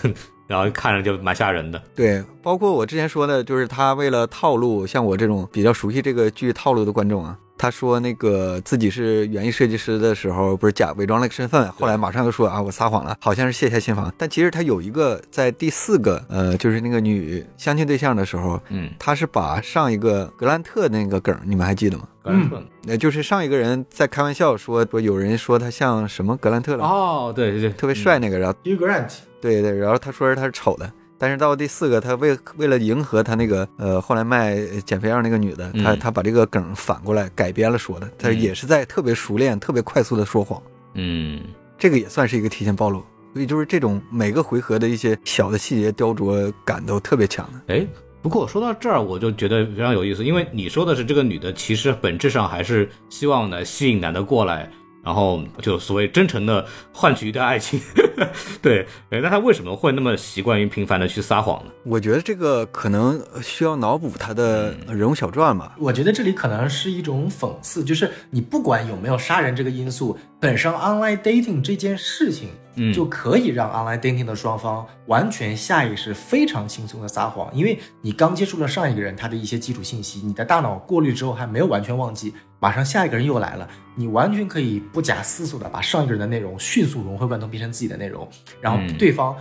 [0.51, 1.81] 然后看着就蛮吓人的。
[1.95, 14.11] 对，包括我之前说的，就是他为了套路，像我这种比较熟悉这个剧套路的观众啊，他说那个自己是园艺设计师的时候，不是假伪装了个身份，后来马上又说啊我撒谎了，好像是卸下心防。
[14.17, 22.09] 但其实他有一个在第四个，呃，就是那个女相亲对象的时候，嗯，他是把上一个格兰特那个梗，你们还记得吗？
[22.25, 22.51] 嗯，
[22.87, 34.57] 呃，就是上一个人在开玩笑说，说有人说他像什么格兰特了，哦，对对对，特别帅那个，然后 Hugh Grant，对对，然后他说是他是丑的，但是到第四个，他为为了迎合他那个呃后来卖
[34.87, 40.63] 减肥药那个女的，他嗯他把这个梗反过来改编了说的，他嗯也是在特别熟练、特别快速的说谎，
[40.95, 41.43] 嗯
[41.79, 43.05] 这个也算是一个提前暴露。
[43.33, 47.75] 所以就是这种每个回合的一些小的细节雕琢感都特别强的。
[47.75, 47.87] 哎，
[48.21, 54.69] 不过说到这儿，我就觉得非常有意思，因为你说的是这个女的，其实本质上还是希望呢吸引男的过来，
[55.03, 57.81] 然后就所谓真诚的换取一段爱情。
[58.61, 61.71] 对，哎，那他为什么会那么习惯于频繁的去撒谎呢？
[61.85, 65.75] 我觉得这个可能需要脑补他的人物小传吧。
[65.79, 88.27] 我觉得这里可能是一种讽刺，就是你不管有没有杀人这个因素，本身 online dating 这件事情，嗯就可以让 online dating 的双方完全下意识、非常轻松的撒谎，因为你刚接触了上一个人他的一些基础信息，你的大脑过滤之后还没有完全忘记，马上下一个人又来了，你完全可以不假思索的把上一个人的内容迅速融会贯通，变成自己的内容，
[88.63, 89.37] 然后嗯对方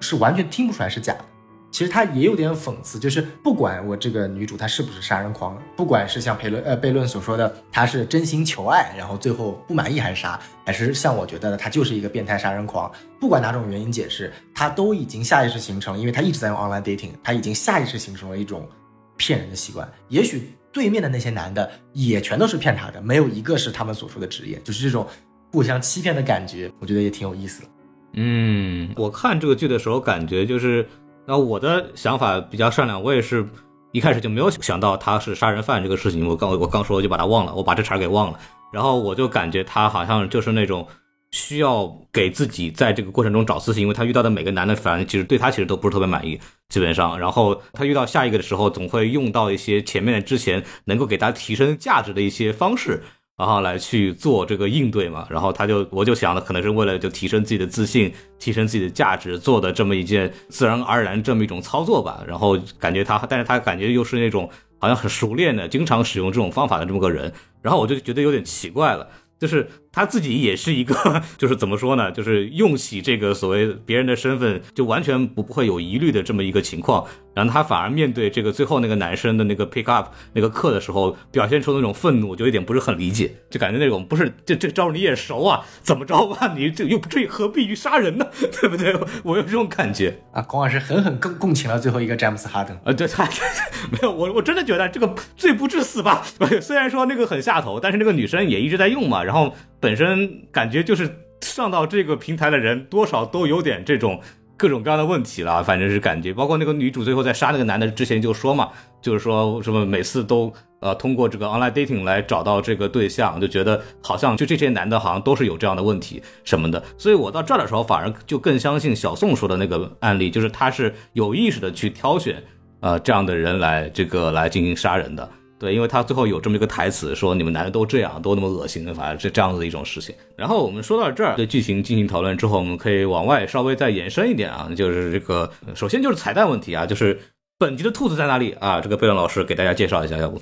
[0.00, 1.24] 是完全听不出来是假的。
[1.70, 18.68] 其实他也有点讽刺，就是不管我这个女主她是不是杀人狂，不管是像裴伦呃悖论所说的她是真心求爱，然后最后不满意还是杀，还是像我觉得的她就是一个变态杀人狂，不管哪种原因解释，她都已经下意识形成，因为她一直在用 online dating，她已经下意识形成了一种
[19.16, 19.88] 骗人的习惯。
[20.08, 25.06] 也许对面的那些男的也全都是骗她的，没有一个是他们所说的职业，就是这种
[25.52, 27.68] 互相欺骗的感觉，我觉得也挺有意思的。
[28.14, 30.84] 嗯，我看这个剧的时候，感觉就是，
[31.26, 33.46] 那我的想法比较善良，我也是
[33.92, 38.38] 一开始就没有想到他是杀人犯这个事情，我刚我刚说我就把他忘了，我把这茬给忘了，
[38.72, 40.86] 然后我就感觉他好像就是那种
[41.30, 53.02] 需要给自己在这个过程中找自信，因为他遇到的每个男的，反正其实对他其实都不是特别满意，基本上，然后他遇到下一个的时候，总会用到一些前面之前能够给他提升价值的一些方式。
[53.40, 62.22] 然后来去做这个应对嘛，然后他就我就想的可能是为了就提升自己的自信，提升自己的价值做的这么一件自然而然这么一种操作吧。
[62.26, 64.46] 然后感觉他，但是他感觉又是那种
[64.78, 67.32] 好像很熟练的，经常使用这种方法的这么个人。
[67.62, 77.06] 然后我就觉得有点奇怪了，就是他自己也是一个， 就是怎么说呢，就是用起这个所谓别人的身份就完全不不会有疑虑的这么一个情况。
[77.32, 86.52] 然后他反而面对这个最后那个男生的那个 pick up 那个课的时候，表现出那种愤怒，就有点不是很理解，就感觉那种不是这这招你也熟啊，怎么着吧？
[86.56, 88.26] 你这又不至于何必于杀人呢？
[88.60, 88.94] 对不对？
[89.22, 90.20] 我有这种感觉。
[90.32, 92.76] 啊，孔老师狠狠共共情了最后一个詹姆斯哈登。
[92.84, 93.24] 啊，对他
[93.92, 96.22] 没有我，我真的觉得这个罪不至死吧。
[96.60, 104.20] 虽然说那个很下头，但是那个女生也一直在用嘛，然后本身感觉就是上到这个平台的人，多少都有点这种
[104.56, 105.64] 各种各样的问题了。
[105.64, 108.68] 反正是感觉，包括那个女主最后在杀那个男的之前就说嘛，
[109.00, 116.82] 就是说什么每次都呃通过这个 online dating 来找到这个对象，就觉得好像就这些男的好像都是有这样的问题什么的。
[116.98, 122.42] 所以我到这儿的时候，反而就更相信小宋说的那个案例，就是他是有意识的去挑选
[122.80, 125.26] 呃这样的人来这个来进行杀人的。
[125.60, 130.14] 对，因为他最后有这么一个台词，说你们男的都这样，都那么恶心，反正这这样子的一种事情。
[130.34, 137.20] 然后我们说到这儿，对剧情进行讨论之后，我们可以往外稍微再延伸一点啊，就是这个首先就是彩蛋问题啊，就是
[137.58, 138.80] 本集的兔子在哪里啊？
[138.80, 140.40] 这个贝伦老师给大家介绍一下，要不？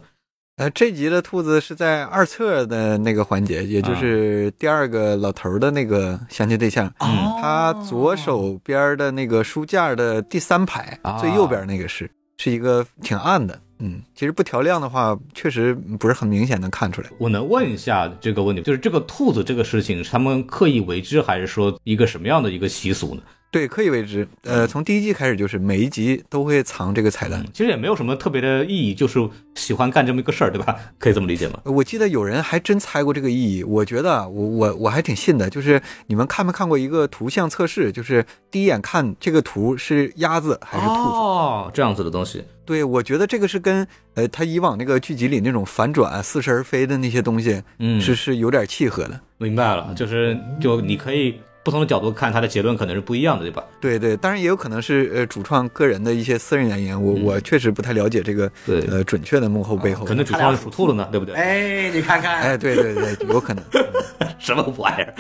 [0.59, 6.93] 呃，这集的兔子是在二册的那个环节，也就是第二个老头儿的那个相亲对象。
[7.01, 17.09] 嗯他左手边的那个书架的第三排、啊最右边那个是是一个挺暗的，嗯，其实不调亮的话，确实不是很明显能看出来。
[17.19, 23.23] 我能问一下这个问题，就是这个兔子这个事情，是他们刻意为之，还是说一个什么样的一个习俗呢？
[23.51, 24.29] 对，可以为之。
[24.43, 27.43] 呃，从第一季开始就是每一集都会藏这个彩蛋。
[27.53, 29.19] 其实也没有什么特别的意义，就是
[29.55, 30.77] 喜欢干这么一个事儿，对吧？
[30.99, 31.59] 可以这么理解吗？
[31.65, 35.49] 我记得有人还真猜过这个意义，我觉得啊我我我还挺信的。
[35.49, 37.91] 就是你们看没看过一个图像测试？
[37.91, 41.01] 就是第一眼看这个图是鸭子还是兔子？
[41.01, 42.45] 哦，这样子的东西。
[42.67, 49.19] 对，我觉得这个是跟呃他以往那个剧集里那种反转、似是而非的那些东西嗯，是是有点契合的。
[49.39, 53.64] 明白了，就是就你可以不同的角度看，它的结论可能是不一样的，对吧？
[53.81, 60.05] 对对，当然也有可能是呃主创个人的一些私人原因，我、我确实不太了解这个呃准确的幕后背后。
[60.05, 61.35] 可能主创是属兔的呢，对不对？
[61.35, 63.62] 哎，你看看，哎，对对对，有可能。
[64.38, 65.14] 什么玩意儿？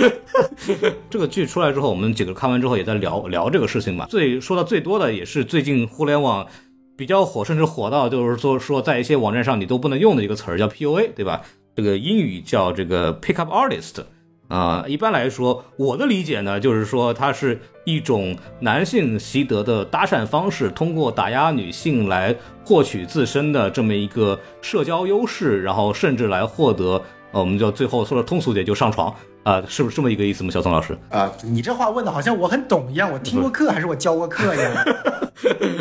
[1.10, 4.06] 这个剧出来之后，我们几个看完之后也在聊聊这个事情嘛。
[4.08, 6.46] 最说的最多的也是最近互联网
[6.96, 11.42] 比较火，甚至火到就是说说在一些网站上你都不能用的一个词儿叫 PUA，对吧？
[11.74, 14.04] 这个英语叫这个 Pickup Artist。
[14.48, 22.34] 啊、一般来说，我的理解呢，就是说它是一种男性习得的搭讪方式，通过打压女性来
[22.64, 27.00] 获取自身的这么一个社交优势，然后甚至来获得，
[27.32, 30.50] 呃，我们就最后说的通俗点就上床啊、是不是这么一个意思吗？
[30.50, 30.98] 小宋老师？
[31.08, 34.74] 啊、你这话问的好像我很懂一样，我听过课还是我教过课一样。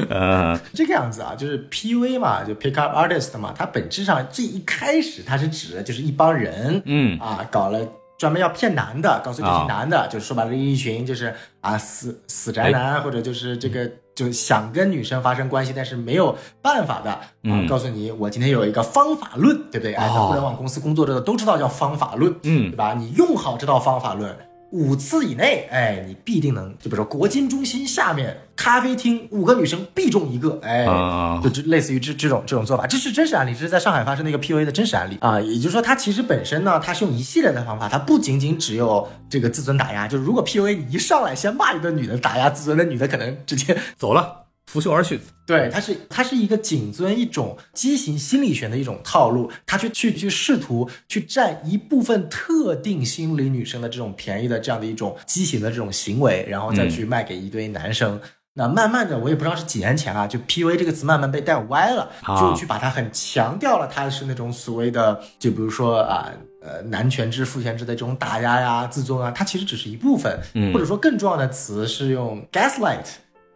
[0.10, 7.80] 呃，这个样子啊，就是 PUA 嘛，就 Pick Up Artist 嘛，它本质上最一开始它是指的就是一帮人，嗯啊，搞了
[8.18, 19.94] 专门要骗男的，告诉这些男的，就说白了，一群就是啊死死宅男，或者就是这个就想跟女生发生关系，但是没有办法的啊，嗯告诉你我今天有一个方法论，对不对？
[19.94, 22.94] 哎，在哦互联网公司工作的都知道叫方法论，嗯对吧？
[22.94, 24.36] 你用好这套方法论。
[24.72, 35.40] 五次以内，哎，你必定能，就比如说国金中心下面咖啡厅五个女生必中一个，哎，啊就这类似于这这种这种做法，这是真实案例，这是在上海发生的一个 PUA 的真实案例啊。
[35.40, 45.20] 也就是说，它其实本身呢，它是用一系列的方法，它不仅仅只有这个自尊打压，就是如果 PUA 你一上来先骂一顿女的，打压自尊的女的，可能直接 走了，拂袖而去。
[45.46, 58.20] 对，它是它是一个谨遵一种畸形心理学的一种套路，它去去去试图去占一部分特定心理女生的这种便宜的这样的一种畸形的这种行为，然后再去卖给一堆男生。
[58.54, 66.32] 那慢慢的，我也不知道是几年前啊，就 PUA 这个词慢慢被带歪了，啊就去把它很强调了，它是那种所谓的，就比如说啊。
[66.60, 73.06] 呃，男权制、父权制的这种打压呀、自尊啊，它其实只是一部分，嗯或者说更重要的词是用 gaslight，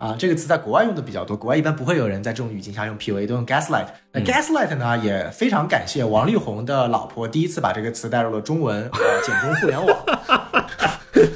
[0.02, 3.86] 啊，这个词在国外用的比较多，国外一般不会有人在这种语境下用 PUA，都用 gaslight。
[4.12, 9.95] 那 gaslight 呢，也非常感谢王力宏的老婆第一次把这个词带入了中文，呃，简中互联网。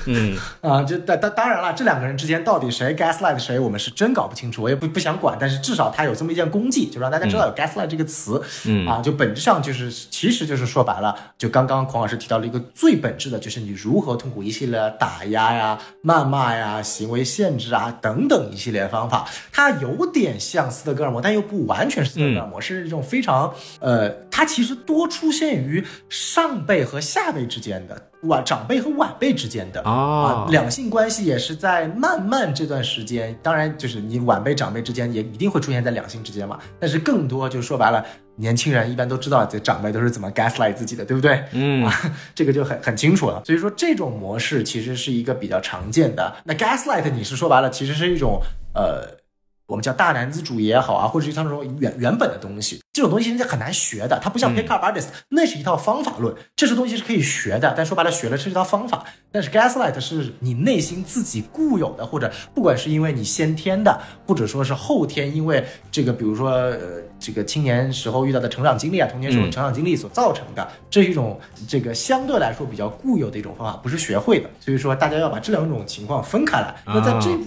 [0.05, 5.37] 嗯， 啊，就当当当然了，这两个人之间到底谁 gaslight 谁，我们是真搞不清楚，我也不不想管。
[5.39, 8.41] 但是至少他有这么一件功绩，就让大家知道有 gaslight 这个词。
[8.65, 28.09] 嗯啊，就本质上就是，其实就是说白了，就刚刚孔老师提到了一个最本质的，就是你如何通过一系列打压呀、谩骂呀、行为限制啊等等一系列方法，它有点像斯德哥尔摩，但又不完全是斯德哥尔摩，是一种非常呃，它其实多出现于上辈和下辈之间的。
[28.27, 38.05] 晚长辈和晚辈之间的哦啊，两性关系也是在慢慢这段时间，当然就是你晚辈长辈之间也一定会出现在两性之间嘛，但是更多就是说白了，
[38.35, 41.43] 年轻人一般都知道这长辈都是怎么 gaslight 自己的，对不对？
[41.51, 41.93] 嗯啊，
[42.35, 43.41] 这个就很很清楚了。
[43.45, 46.35] 所以说这种模式其实是一个比较常见的。
[46.43, 48.41] 那 gaslight 你是说白了，其实是一种
[48.73, 49.24] 呃。
[49.67, 76.75] 我们叫大男子主义也好啊，或者是他那种原原本的东西，这种东西人家很难学的，它不像 pick up artist，、那是一套方法论，这些东西是可以学的，但说白了学了是一套方法，但是 gaslight 是你内心自己固有的，或者不管是因为你先天的，或者说是后天因为这个，比如说呃这个青年时候遇到的成长经历啊，童年时候成长经历所造成的，这是一种这个相对来说比较固有的一种方法，不是学会的，所以说大家要把这两种情况分开来。
[76.85, 77.45] 那在这部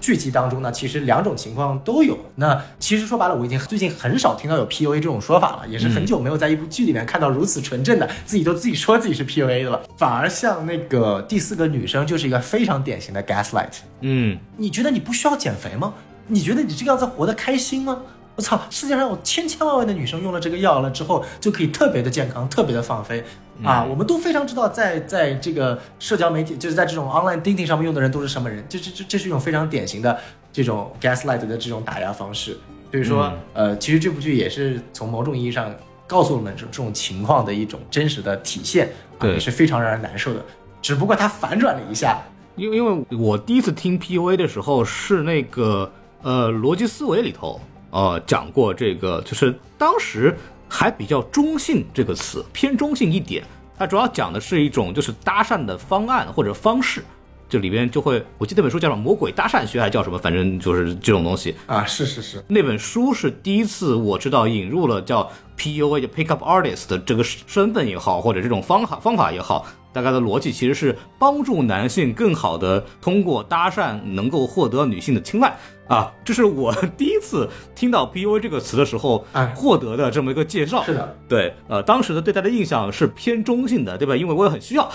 [0.00, 2.16] 剧集当中呢，其实两种情况都有。
[2.36, 9.82] 那其实说白了，我已经最近很少听到有 PUA 这种说法了，也是很久没有在一部剧里面看到如此纯正的，自己都自己说自己是 PUA 的了。
[9.96, 13.72] 反而像那个第四个女生，就是一个非常典型的 gaslight。
[14.00, 15.94] 嗯，你觉得你不需要减肥吗？
[16.28, 18.02] 你觉得你这个样子活得开心吗？
[18.36, 18.60] 我操！
[18.68, 23.24] 世界上有千千万万的女生用了这个药了之后，就可以特别的健康，特别的放飞
[23.64, 23.82] 啊！
[23.82, 30.18] 我们都非常知道在，在这个社交媒体，就是在这种 online dating 上面用的人都是什么人，这这这这是一种非常典型的
[30.52, 32.58] 这种 gaslight 的这种打压方式。
[32.90, 35.74] 所以说，呃，其实这部剧也是从某种意义上
[36.06, 38.86] 告诉我们这这种情况的一种真实的体现，
[39.18, 40.44] 啊，对也是非常让人难受的。
[40.82, 42.18] 只不过它反转了一下，
[42.54, 45.90] 因为因为我第一次听 PUA 的时候是那个
[46.22, 47.58] 呃逻辑思维里头
[47.90, 50.36] 呃讲过这个，就是当时
[50.68, 53.44] 还比较中性这个词，偏中性一点。
[53.78, 57.04] 它主要讲的是一种就是搭讪的方案或者方式，
[57.48, 61.54] 这里边就会我记得那本书叫什么《魔鬼搭讪学》还叫什么，反正就是这种东西。
[61.66, 75.54] 啊，是是是，那本书是第一次我知道引入了叫 PUA 就 Pick Up Artist 的这个身份也好，或者这种方法方法也好，大概的逻辑其实是帮助男性更好的通过搭讪能够获得女性的青睐
[75.88, 76.12] 啊。
[76.24, 80.82] 这是我第一次听到 PUA 这个词的时候哎获得的这么一个介绍。
[80.84, 84.16] 是的，对，呃，当时的对他的印象是偏中性的，对吧？
[84.16, 84.90] 因为我也很需要。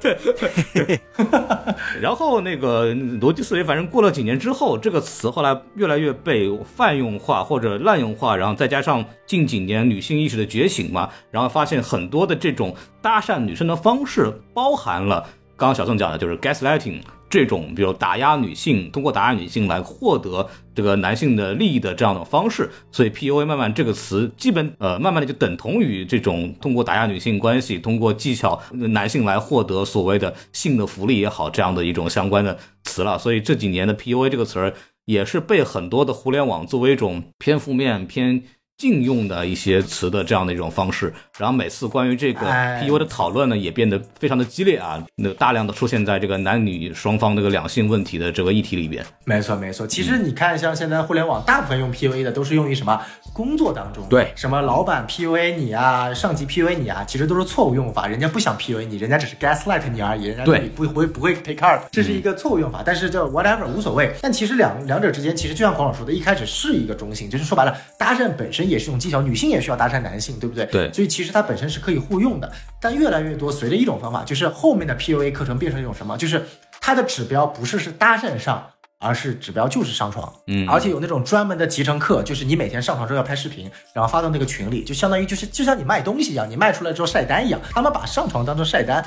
[0.00, 0.16] 对
[0.74, 1.00] 对。
[2.00, 15.26] 然后那个逻辑思维，反正过了几年之后，这个词后来越来越被泛用化或者滥用化，然后再加上近几年女性意识的觉醒嘛，然后发现很多的这种搭讪女生的方式包含了
[15.56, 17.00] 刚刚小宋讲的，就是 gaslighting
[17.30, 33.18] 这种，比如打压女性，通过打压女性来获得这个男性的利益的这样的方式，所以 PUA 慢慢这个词基本呃慢慢的就等同于这种通过打压女性关系，通过技巧男性来获得所谓的性的福利也好这样的一种相关的词了。
[33.18, 34.74] 所以这几年的 PUA 这个词儿
[35.04, 38.42] 也是被很多的互联网作为一种偏负面偏。
[38.76, 49.04] 禁用的一些词的这样的一种方式，然后每次关于这个哎 PUA 的讨论呢，也变得非常的激烈啊，那大量的出现在这个男女双方这个两性问题的这个议题里边。
[49.24, 49.84] 没错没错。
[49.84, 53.00] 其实你看，像现在互联网大部分用 PUA 的都是用于什么
[53.32, 58.06] 工作当中，对什么老板 PUA 你啊，上级 PUA 你啊，其实都是错误用法。
[58.06, 62.82] 人家不想 PUA 你，人家只是 gaslight 你而已，人家对对你不不会不会 take care，这是一个错误用法。
[62.86, 64.14] 但是叫 whatever 无所谓。
[64.22, 70.64] 但其实两两者之间，其实就像黄老师说的，一开始是一个中性，就是说白了，搭讪本身也是一种技巧，女性也需要搭讪男性，对不对？
[70.66, 72.52] 对所以其实它本身是可以互用的。
[72.80, 76.16] 但越来越多，随着一种方法，就是后面的 PUA 课程变成一种什么？
[76.16, 76.44] 就是
[76.80, 78.66] 它的指标不是是搭讪上。
[79.00, 89.04] 而是指标就是上床，嗯而且有那种专门的集成课，就是你每天上床之后要拍视频，然后发到那个群里，就相当于就是就像你卖东西一样，你卖出来之后晒单一样，他们把上床当成晒单，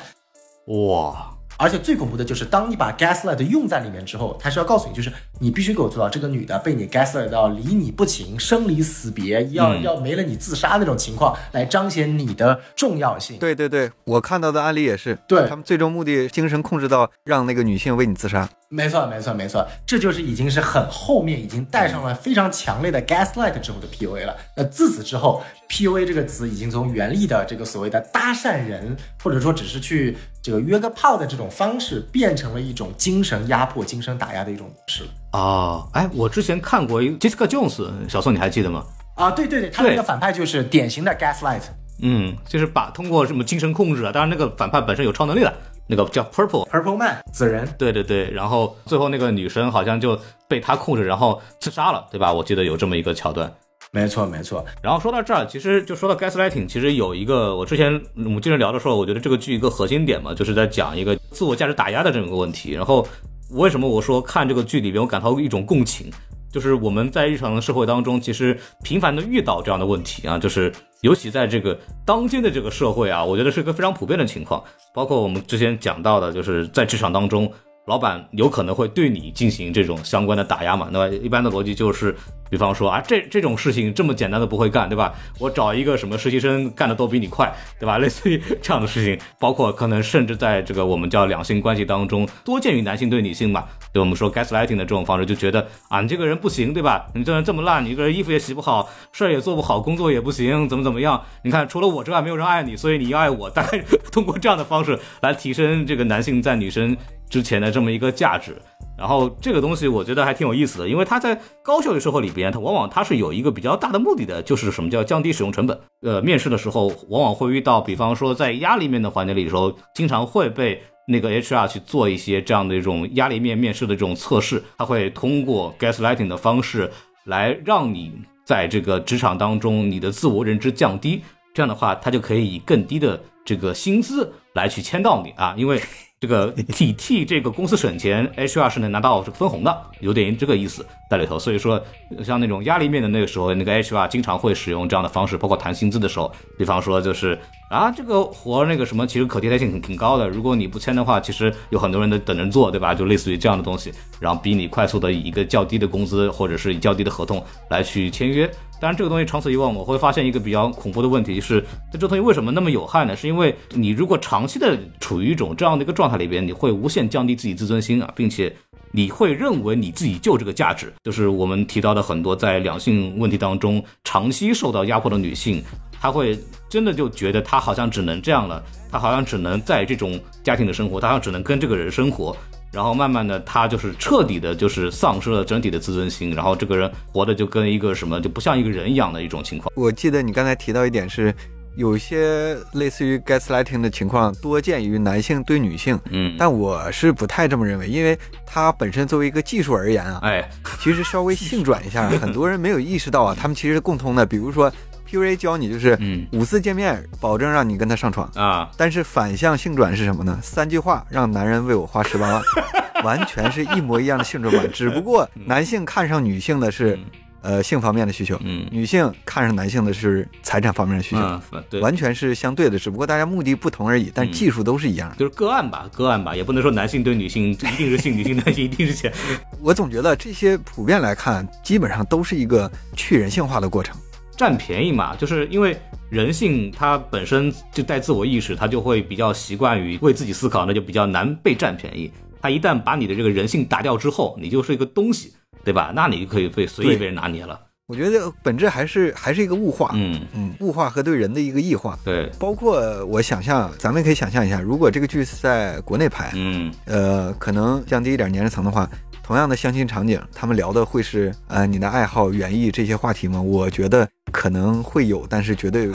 [0.68, 13.38] 哇，而且最恐怖的就是，当你把 gaslight 用在里面之后，他是要告诉你，就是你必须给我做到这个女的被你 gaslight 到离你不情、生离死别，要、嗯要没了你自杀那种情况，来彰显你的重要性。
[13.39, 18.47] 对对对，我看到的案例也是，对他们最终目的精神控制到让那个女性为你自杀。
[18.70, 24.36] 没错，没错，没错，这就是已经是很后面已经带上了非常强烈的 gaslight 之后的 PUA 了。
[24.58, 30.18] 那自此之后，PUA 这个词已经从原力的这个所谓的搭讪人，或者说只是去
[30.48, 35.10] 这个约个炮的这种方式，变成了一种精神压迫、精神打压的一种模式了。
[35.38, 38.86] 啊，哎，我之前看过一个 Jessica Jones，小宋你还记得吗？
[39.16, 41.64] 啊，对对对，他那个反派就是典型的 gaslight。
[42.02, 45.54] 嗯，就是把通过什么精神控制啊，当然那个反派本身有超能力的
[45.86, 50.18] 那个叫 Purple，Purple Man 紫人，对对对，然后最后那个女生好像就
[50.48, 52.32] 被他控制，然后自杀了，对吧？
[52.32, 53.54] 我记得有这么一个桥段。
[53.92, 62.74] 没错没错，然后说到这儿，其实就说到 gaslighting，其实有一个我之前我们经常聊的时候，我觉得这个剧一个核心点嘛，就是在讲一个自我价值打压的这么一个问题。
[62.74, 63.08] 然后
[63.52, 66.12] 为什么我说看这个剧里边，我感到一种共情，
[66.52, 70.72] 就是我们在日常的社会当中，其实频繁的遇到这样的问题啊，就是
[71.02, 74.62] 尤其在这个当今的这个社会啊，我觉得是一个非常普遍的情况。
[74.94, 77.50] 包括我们之前讲到的，就是在职场当中，
[77.88, 80.90] 老板有可能会对你进行这种相关的打压嘛。
[80.92, 82.14] 那么一般的逻辑就是，
[82.50, 85.14] 比方说啊，这这种事情这么简单的不会干，对吧？
[85.40, 87.98] 我找一个什么实习生干的都比你快，对吧？
[88.00, 93.64] 类似于这样的事情，包括可能甚至在这个我们叫两性关系当中，多见于男性对女性嘛。
[93.94, 97.08] 对我们说 gaslighting 的这种方式，就觉得啊，你这个人不行，对吧？
[97.16, 101.24] 你这人这么烂，你这个人衣服也洗不好，事儿也做不好，工作也不行，怎么怎么样？
[101.44, 103.50] 你看，除了我之外，没有人爱你，所以你要爱我。
[103.50, 103.82] 大概
[104.12, 106.96] 通过这样的方式来提升这个男性在女生
[107.30, 108.56] 之前的这么一个价值。
[108.98, 115.80] 然后这个东西我觉得还挺有意思的，因为它在高效率社会里边，它往往它是有一个比较大的目的的，就是什么叫降低使用成本。
[116.02, 126.92] 呃，面试的时候往往会遇到，比方说在压力面的环节里的时候，经常会被那个 HR 去做一些这样的一种压力面面试的这种测试，他会通过 gaslighting 的方式
[127.26, 128.12] 来让你
[128.44, 131.22] 在这个职场当中你的自我认知降低，
[131.54, 135.80] 这样的话，他就可以以更低的这个薪资来去签到你啊，因为。
[136.20, 141.38] 这个你替这个公司省钱，HR 是能拿到这个分红的，有点这个意思在里头。
[141.38, 141.80] 所以说，
[142.26, 147.38] 像那种压力面的那个时候，那个 HR 经常会使用这样的方式，包括谈薪资的时候，比方说就是
[147.70, 152.95] 啊，这个活那个什么，其实可替代性挺挺高的，如果你不签的话，其实有很多人在等着做，对吧？
[152.95, 153.91] 就类似于这样的东西，
[154.22, 158.49] 然后逼你快速的以一个较低的工资或者是以较低的合同来去签约。
[158.80, 161.61] 当然，这个东西长此以往，我会发现一个比较恐怖的问题就是，
[161.91, 163.13] 这这东西为什么那么有害呢？
[163.13, 168.55] 是因为你如果长期的处于一种这样的一个状态里边，你会无限降低自己自尊心啊，并且
[168.91, 170.93] 你会认为你自己就这个价值。
[171.03, 175.61] 就是我们提到的很多在两性问题当中长期受到压迫的女性，
[176.00, 176.39] 她会
[176.70, 182.36] 真的就觉得他好像只能这样了，他好像只能在这种家庭的生活，他好像只能跟这个人生活。
[182.70, 189.72] 然后慢慢的，他就是彻底的，就是丧失了整体的自尊心，然后这个人活的就跟一个什么，就不像一个人一样的一种情况。
[189.74, 191.34] 我记得你刚才提到一点是，
[191.78, 200.48] 有一些类似于 gaslighting 的情况多见于男性对女性，嗯，但我是不太这么认为，因为它本身作为一个技术而言啊，哎，
[200.82, 204.72] 其实稍微性转一下， 很多人没有意识到啊，他们其实共通的，比如说
[205.08, 210.38] PUA 教你就是嗯五次见面保证让你跟他上床，啊，但是反向性转是什么呢？
[210.43, 212.41] 三句话让男人为我花十八万，
[213.03, 216.99] 完全是一模一样的性转版，只不过男性看上女性的是
[217.41, 225.16] 呃性方面的需求，嗯女性看上男性的是财产方面的需求，嗯，对，完全是相对的，只不过大家目的不同而已，但技术都是一样的。
[225.16, 229.14] 就是个案吧，个案吧，也不能说男性对女性 一定是性，女性男性一定是钱。
[229.62, 233.95] 我总觉得这些普遍来看，基本上都是一个去人性化的过程。
[234.38, 235.76] 占便宜嘛，就是因为
[236.10, 242.12] 人性它本身就带自我意识，它就会比较习惯于为自己思考，那就比较难被占便宜。
[242.40, 245.34] 它一旦把你的这个人性打掉之后，你就是一个东西，
[245.64, 245.92] 对吧？
[245.96, 247.60] 那你就可以被随意被人拿捏了。
[247.88, 251.98] 我觉得本质还是还是一个物化，嗯，嗯，物化和对人的一个异化。
[252.04, 258.90] 对，包括我想象，咱们可以想象一下，如果这个剧是在国内拍，嗯呃，可能降低一点年龄层的话，
[259.28, 263.42] 同样的相亲场景，他们聊的会是呃你的爱好、园艺这些话题吗？
[263.42, 265.92] 我觉得可能会有，但是绝对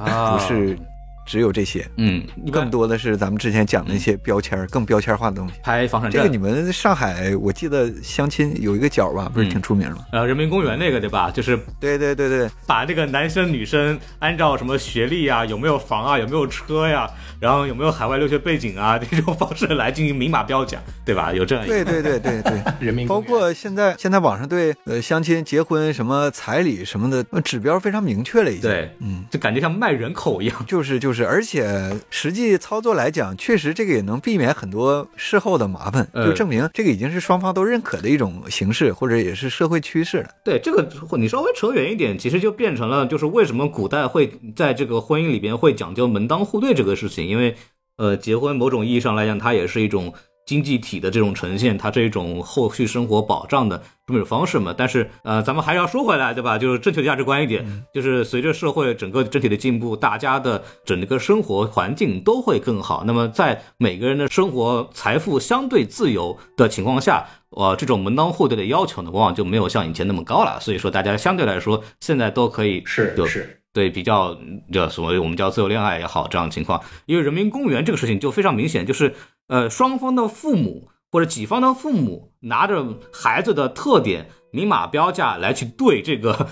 [0.00, 0.76] 啊 不是
[1.24, 2.20] 只有这些，嗯，
[2.50, 5.54] 更多的是咱们之前讲的一些标签儿，更标签化的东西。
[5.62, 9.98] 拍房产证这个你，们上海，我记得相亲有一个角吧，不是嗯挺出名吗？
[10.10, 11.30] 呃，人民公园那个对吧？
[11.30, 17.08] 就是对对对对，把这个男生女生按照什么学历啊、有没有房啊、有没有车呀、
[17.42, 21.32] 然后有没有海外留学背景啊 这种方式来进行明码标价，对吧？
[21.32, 22.62] 有这样一个对对对对对。
[22.78, 28.70] 人民公园括现在现在网上对呃相亲、结婚什么彩礼什么的呃指标非常明确了，已经。
[28.70, 30.64] 对，嗯，就感觉像卖人口一样。
[30.68, 40.28] 就是就是，而且实际操作来讲，确实这个也能避免很多事后的麻烦，呃就证明这个已经是双方都认可的一种形式，或者也是社会趋势了。
[40.44, 40.88] 对这个，
[41.18, 47.56] 你稍微扯远一点，其实就变成了就是为什么古代会在这个婚姻里边会讲究门当户对这个事情，因为
[47.96, 50.12] 呃，结婚某种意义上来讲，它也是一种
[50.46, 54.74] 经济体的这种呈现，它这种后续生活保障的这么一种方式嘛。
[54.76, 56.58] 但是呃，咱们还是要说回来，对吧？
[56.58, 57.64] 就是正确的价值观一点，
[57.94, 63.04] 就是随着社会整个整体的进步，大家的整个生活环境都会更好。
[63.06, 70.58] 那么在每个人的生活财富相对自由的情况下，呃，这种门当户对的要求呢，往往就没有像以前那么高了。
[70.60, 72.82] 所以说，大家相对来说现在都可以
[73.16, 74.36] 有是是，对比较
[74.72, 79.14] 叫所谓我们叫自由恋爱也好这样的情况，因为人民公园这个事情就非常明显，就是
[79.48, 86.48] 呃，双方的父母或者己方的父母拿着孩子的特点明码标价来去对这个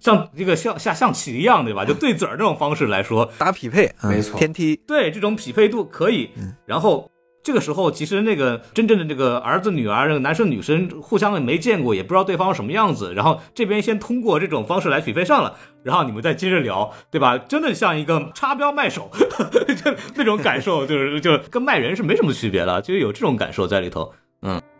[0.00, 1.84] 像这个像下象棋一样，对吧？
[1.84, 6.30] 就对子儿这种方式来说，打匹配，嗯没错天梯，对这种匹配度可以。
[6.66, 7.10] 然后
[7.42, 13.14] 这个时候，其实那个真正的这个儿子女儿，那个男生女生互相也没见过，也不知道对方什么样子。
[13.14, 17.38] 然后这边先通过这种方式来匹配上了，然后你们再接着聊，对吧？
[17.38, 19.10] 真的像一个插标卖手，
[19.84, 24.12] 就那种感受，就是就跟卖人是没什么区别的，就是有这种感受在里头。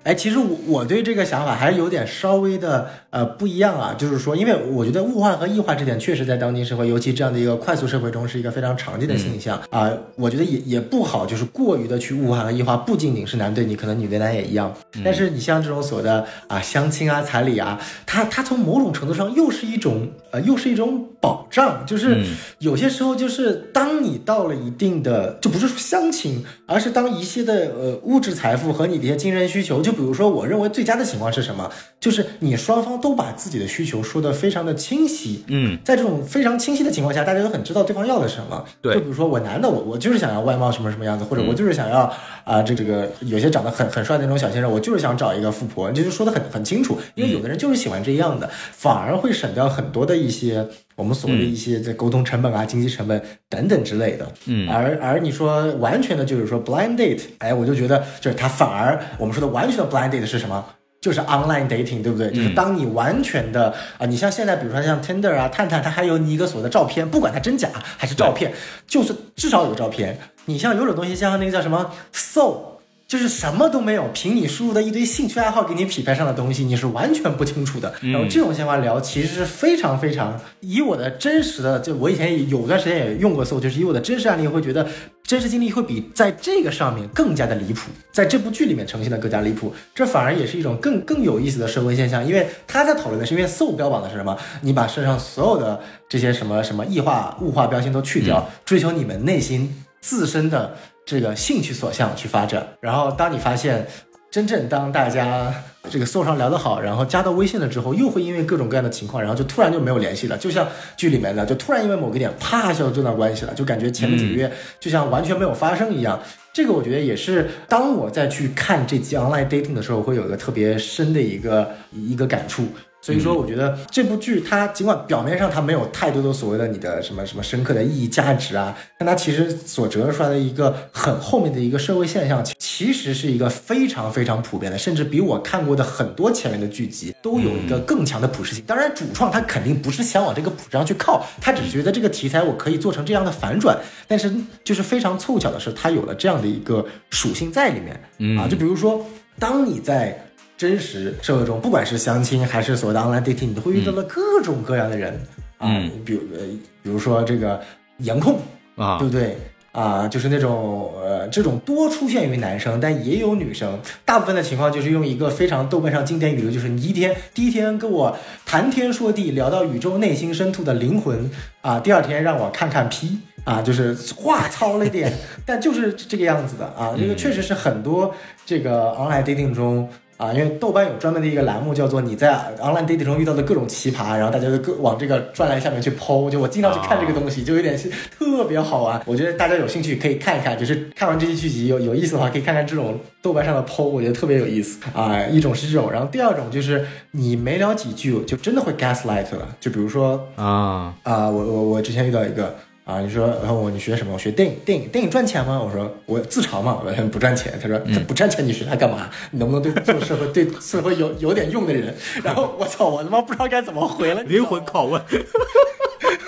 [0.05, 9.61] 哎，其实我我对这个想法还是有点稍微的呃不一样啊，就是说，因为我觉得物化和异化这点确实在当今社会，尤其这样的一个快速社会中是一个非常常见的现象。
[9.71, 14.75] 啊、我觉得也也不好，就是过于的去物化和异化，不仅仅是男对女，可能女对男也一样。
[15.05, 22.25] 但是你像这种所谓的啊相亲啊彩礼啊，它它从某种程度上又是一种呃又是一种保障，就是嗯。
[22.61, 31.69] 有些时候就是当你到了一定的，就不是说相亲，而是当一些的呃物质财富和你的一些精神需求，就比如说，我认为最佳的情况是什么？
[31.99, 35.43] 就是你双方都把自己的需求说得非常的清晰。
[35.49, 38.65] 嗯，在这种非常清晰的情况下，大家都很知道对方要的是什么。
[38.81, 42.11] 对就比如说我男的，我我就是想要外貌什么什么样子，或者我就是想要
[42.45, 46.97] 啊、这这个有些长得很很帅的那种小先生，我就是想找一个富婆，就是说的很很清楚。
[47.17, 50.69] 因为有的人就是喜欢这样的，反而会省掉很多的一些
[50.99, 54.27] 我们所谓的一些在沟通成本啊、经济成本等等之类的。
[54.47, 60.65] 嗯而而你说完全的就是说 blind date，哎，我就觉得就是它反而我们说的完全的 blind date 是什么？
[61.01, 62.29] 就是 online dating，对不对？
[62.33, 68.53] 就是当你完全的啊、你像现在比如说像 Tinder 啊、探探，它还有你一个所谓的照片，不管它真假还是照片，
[68.85, 70.19] 就是至少有照片。
[70.47, 72.78] 你像有种东西，像那个叫什么 Soul。
[73.09, 77.91] 就是什么都没有，凭你输入的一堆兴趣爱好给你匹配上的东西，你是完全不清楚的。
[78.03, 84.87] 然后这种情况聊，其实是非常非常以我的真实的，就我以前有段时间也用过搜，就是以我的真实案例会觉得
[85.23, 94.37] 真实经历会比在这个上面更加的离谱，在这部剧里面呈现的更加离谱，这反而也是一种更更有意思的社会现象，因为他在讨论的是，因为搜标榜的是什么？
[94.61, 95.81] 你把身上所有的
[96.11, 100.77] 这些什么什么异化物化标签都去掉，追求你们内心自身的
[101.09, 102.69] 这个兴趣所向去发展。
[102.83, 103.87] 然后当你发现，
[104.31, 105.51] 真正当大家
[105.89, 110.37] 这个搜上聊得好，然后加到微信了之后，又会因为各种各样的情况，然后就突然就没有联系了。
[110.37, 116.21] 就像剧里面的，就突然因为某个点，啪一下就中断关系了，就感觉前面几个月就像完全没有发生一样。
[116.53, 122.67] 这个我觉得也是，当我再去看这期 online dating 的时候，会有一个特别深的一个一个感触。
[123.09, 138.63] 所以说，我觉得这部剧它尽管表面上它没有太多的所谓的你的什么什么深刻的意义价值啊，但它其实所折射出来的一个很后面的一个社会现象，其实是一个非常非常普遍的，甚至比我看过的很多前面的剧集都有一个更强的普适性。
[138.67, 143.75] 当然，主创他肯定不是想往这个普上去靠，他只是觉得这个题材我可以做成这样的反转，
[144.07, 144.31] 但是
[144.63, 149.03] 就是非常凑巧的是，它有了这样的一个属性在里面啊，就比如说，
[149.39, 150.27] 当你在
[150.59, 155.15] 真实社会中，不管是相亲还是所谓的 online dating，你都会遇到了各种各样的人、
[155.57, 156.41] 啊嗯，比如呃，
[156.83, 157.61] 比如说这个
[157.99, 158.41] 颜控，
[158.75, 159.39] 啊对不对？
[159.71, 163.79] 啊，就是那种呃，这种多出现于男生，但也有女生。
[164.05, 171.31] 大部分的情况就是用一个非常豆瓣上经典语录，就是你一天第一天跟我谈天说地，聊到宇宙内心深处的灵魂
[171.61, 175.13] 啊，第二天让我看看 P 啊，就是话糙了一点，
[175.47, 176.97] 但就是这个样子的啊。
[176.99, 178.13] 这个确实是很多
[178.45, 179.89] 这个 online dating 中。
[180.19, 186.29] 啊，因为豆瓣有专门的一个栏目，叫做你在 online dating 中遇到的各种奇葩，然后大家都各往这个专栏下面去剖。
[186.29, 187.89] 就我经常去看这个东西，就有点是
[188.19, 189.01] 特别好玩。
[189.07, 195.17] 我觉得大家有兴趣可以看一看，就是看完这些剧集有有意思的话，可以看看这种豆瓣上的剖，我觉得特别有意思啊。
[195.27, 202.57] 一种是这种，然后第二种就是你没聊几句就真的会 gaslight 了，就比如说啊，啊、我我我之前遇到一个
[202.89, 204.15] 啊，你说，然后我你学什么？
[204.15, 205.61] 我学电影，电影电影赚钱吗？
[205.63, 207.53] 我说我自嘲嘛，我说不赚钱。
[207.61, 209.11] 他说这不赚钱你学它干嘛？
[209.31, 211.95] 你能不能对做社会对社会有有点用的人？
[212.25, 214.93] 然后我操，我他妈不知道该怎么回了，灵魂 拷问，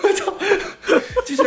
[0.03, 0.35] 我操，
[1.25, 1.43] 就是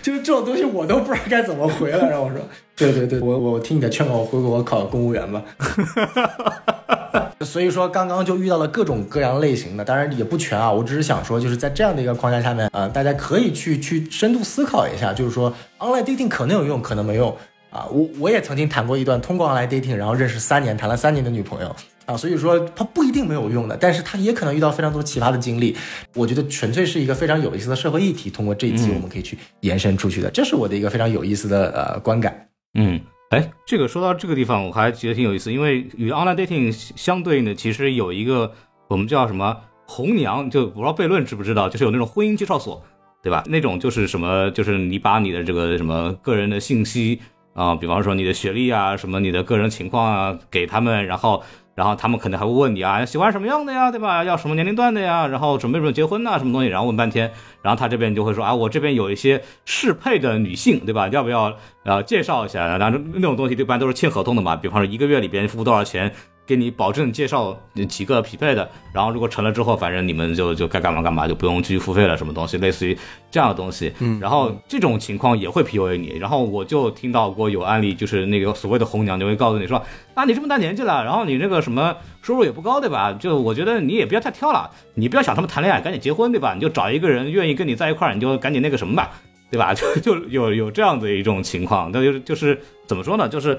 [0.00, 1.98] 就是这种东西我都不知道该怎么回了。
[2.08, 2.40] 然后我说，
[2.74, 5.44] 对对对，我我听你的劝告，我回国我考公务员吧。
[7.40, 10.70] 所以说，刚刚就遇到了各种各样类型的，当然也不全啊。
[10.70, 17.36] 我只是想说，就是在这样的一个框架下面，呃，大家可以去去深度思考一下，就是说，online dating 可能有用，可能没用
[17.70, 17.86] 啊。
[17.90, 21.74] 我我也曾经谈过一段通过 online dating，然后认识三年，谈了三年的女朋友
[22.06, 22.16] 啊。
[22.16, 25.76] 所以说，它不一定没有用的，但是它也可能遇到非常多奇葩的经历。
[26.14, 32.48] 我觉得纯粹是一个非常有意思的社会议题，通过这一期我们可以去延伸出去的，这是我的一个非常有意思的呃观感。
[32.76, 33.00] 嗯，
[33.34, 38.52] 哎，这个说到这个地方，我还觉得挺有意思，因为与 online dating 相对应的，其实有一个
[38.86, 39.56] 我们叫什么
[39.88, 42.80] 红娘，就不知道悖论知不知道，就是有那种婚姻介绍所，
[43.24, 43.42] 对吧？
[43.48, 47.20] 那种就是什么，就是你把你的这个什么个人的信息
[47.54, 51.42] 啊、比方说你的学历啊，什么你的个人情况啊，给他们，然后。
[51.74, 54.22] 然后他们可能还会问你啊，喜欢什么样的呀，对吧？
[54.22, 55.26] 要什么年龄段的呀？
[55.26, 56.68] 然后准备准备结婚呐、什么东西？
[56.68, 61.08] 然后问半天，然后他这边就会说啊，我这边有一些适配的女性，对吧？
[61.08, 62.76] 要不要呃介绍一下？
[62.78, 66.12] 然后那种东西一般都是签合同的嘛，比方说一个月里边付多少钱，
[66.46, 72.96] 给你保证介绍几个匹配的，然后如果成了之后，反正你们就就该干嘛干嘛，就不用继续付费了，什么东西，类似于
[73.30, 73.92] 这样的东西。
[74.00, 79.82] 嗯，然后这种情况也会 PUA 你，然后我就听到过有案例，就是那个所谓的红娘就会告诉你说
[80.14, 83.12] 啊，你这么大年纪了，然后你这个什么收入也不高，对吧？
[83.12, 86.52] 就我觉得你也不要太挑了，你不要想他们谈恋爱，赶紧结婚，对吧？
[86.54, 89.10] 你就找一个人愿意跟你在一块儿，你就赶紧那个什么吧。
[89.50, 89.72] 对吧？
[89.72, 93.28] 就就有有这样的一种情况，那就是就是怎么说呢？
[93.28, 93.56] 就是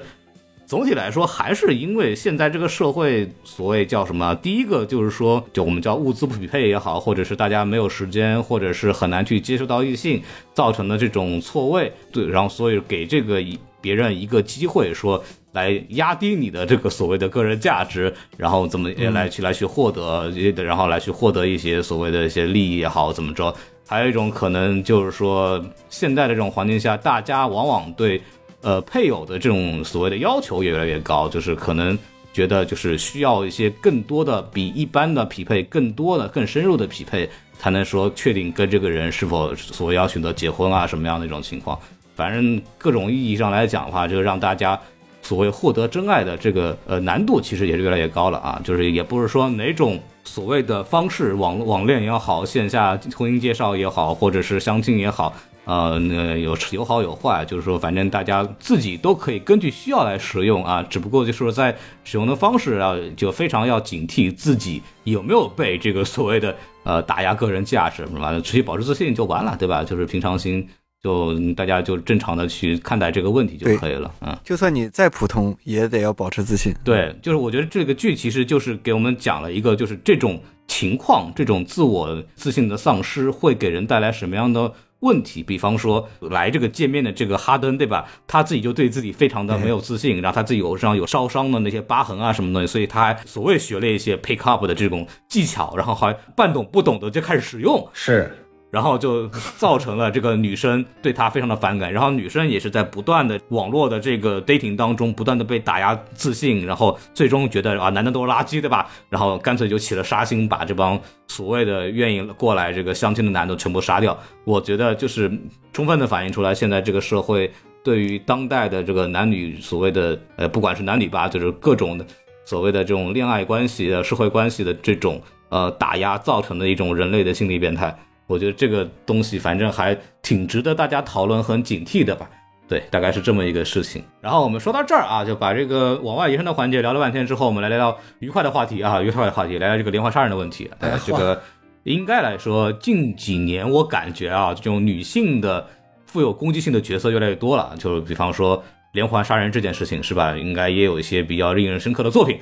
[0.66, 4.34] 总体来说，还是因为现在这个社会，所谓叫什么？
[4.42, 10.20] 第一个就是说，就我们叫物资不匹配也好，或者是大家没有时间，或者是很难去接触到异性，
[10.54, 11.92] 造成的这种错位。
[12.10, 13.40] 对，然后所以给这个
[13.80, 23.54] 别人一个机会，说来压低你的这个所谓的个人价值，然后怎么也来去来去获得，然后来去获得一些所谓的一些利益也好，怎么着？
[23.88, 28.20] 还有一种可能就是说，现在的这种环境下，大家往往对
[28.66, 31.96] 呃配偶的这种所谓的要求也越来越高，就是可能
[32.32, 41.78] 觉得就是需要一些更多的比一般的匹配更多的更深入的匹配，才能说确定跟这个人是否所谓要选择结婚啊什么样的一种情况。
[42.16, 44.76] 反正各种意义上来讲的话，就让大家
[45.22, 55.32] 所谓获得真爱的这个呃难度其实也是越来越高了啊，就是也不是说哪种所谓的方式，网网恋也好，线下婚姻介绍也好，或者是相亲也好，
[55.66, 68.40] 呃，那有有好有坏，就是说反正大家自己都可以根据需要来使用啊，只不过就是说在使用的方式啊，就非常要警惕自己有没有被这个所谓的呃打压个人价值，完了？
[68.40, 69.84] 持续保持自信就完了，对吧？
[69.84, 70.66] 就是平常心。
[71.02, 74.36] 就大家就正常的去看待这个问题就可以了，嗯。
[74.42, 76.74] 就算你再普通，也得要保持自信。
[76.82, 84.72] 对，就是我觉得这个剧其实就是给我们讲了一个，就是这种情况，这种自我自信的丧失会给人带来什么样的
[85.06, 85.42] 问题。
[85.42, 88.04] 比方说，来这个见面的这个哈登，对吧？
[88.26, 97.88] 他自己就对自己非常的没有自信，然后他自己有上有烧伤的那些疤痕啊什么东西，所以他还所谓学了一些 pick up 的这种技巧，然后还半懂不懂的就开始使用。
[97.92, 98.36] 是
[98.70, 108.88] 然后就造成了这个女生对他非常的反感，然后女生也是在不断的网络的这个 dating 当中不断的被打压自信，然后最终觉得啊男的都是垃圾，对吧？
[109.08, 114.18] 然后干脆就起了杀心，把这帮所谓的愿意过来这个相亲的男的全部杀掉。
[114.44, 115.30] 我觉得就是
[115.72, 117.50] 充分的反映出来现在这个社会
[117.82, 122.04] 对于当代的这个男女所谓的呃不管是男女吧，就是各种的
[122.44, 127.96] 所谓的这种恋爱关系的社会关系的这种呃打压造成的一种人类的心理变态。
[128.26, 132.28] 我觉得这个东西反正还挺值得大家讨论和警惕的吧。
[132.68, 134.02] 对，大概是这么一个事情。
[134.20, 140.68] 然后我们说到这儿啊，就把这个往外延伸的环节聊了半天之后，我们来聊聊愉快的话题啊，愉快的话题，聊聊这个连环杀人的问题。
[141.06, 141.40] 这个
[141.84, 145.64] 应该来说，近几年我感觉啊，这种女性的
[146.06, 147.72] 富有攻击性的角色越来越多了。
[147.78, 148.60] 就比方说
[148.90, 150.36] 连环杀人这件事情，是吧？
[150.36, 152.40] 应该也有一些比较令人深刻的作品。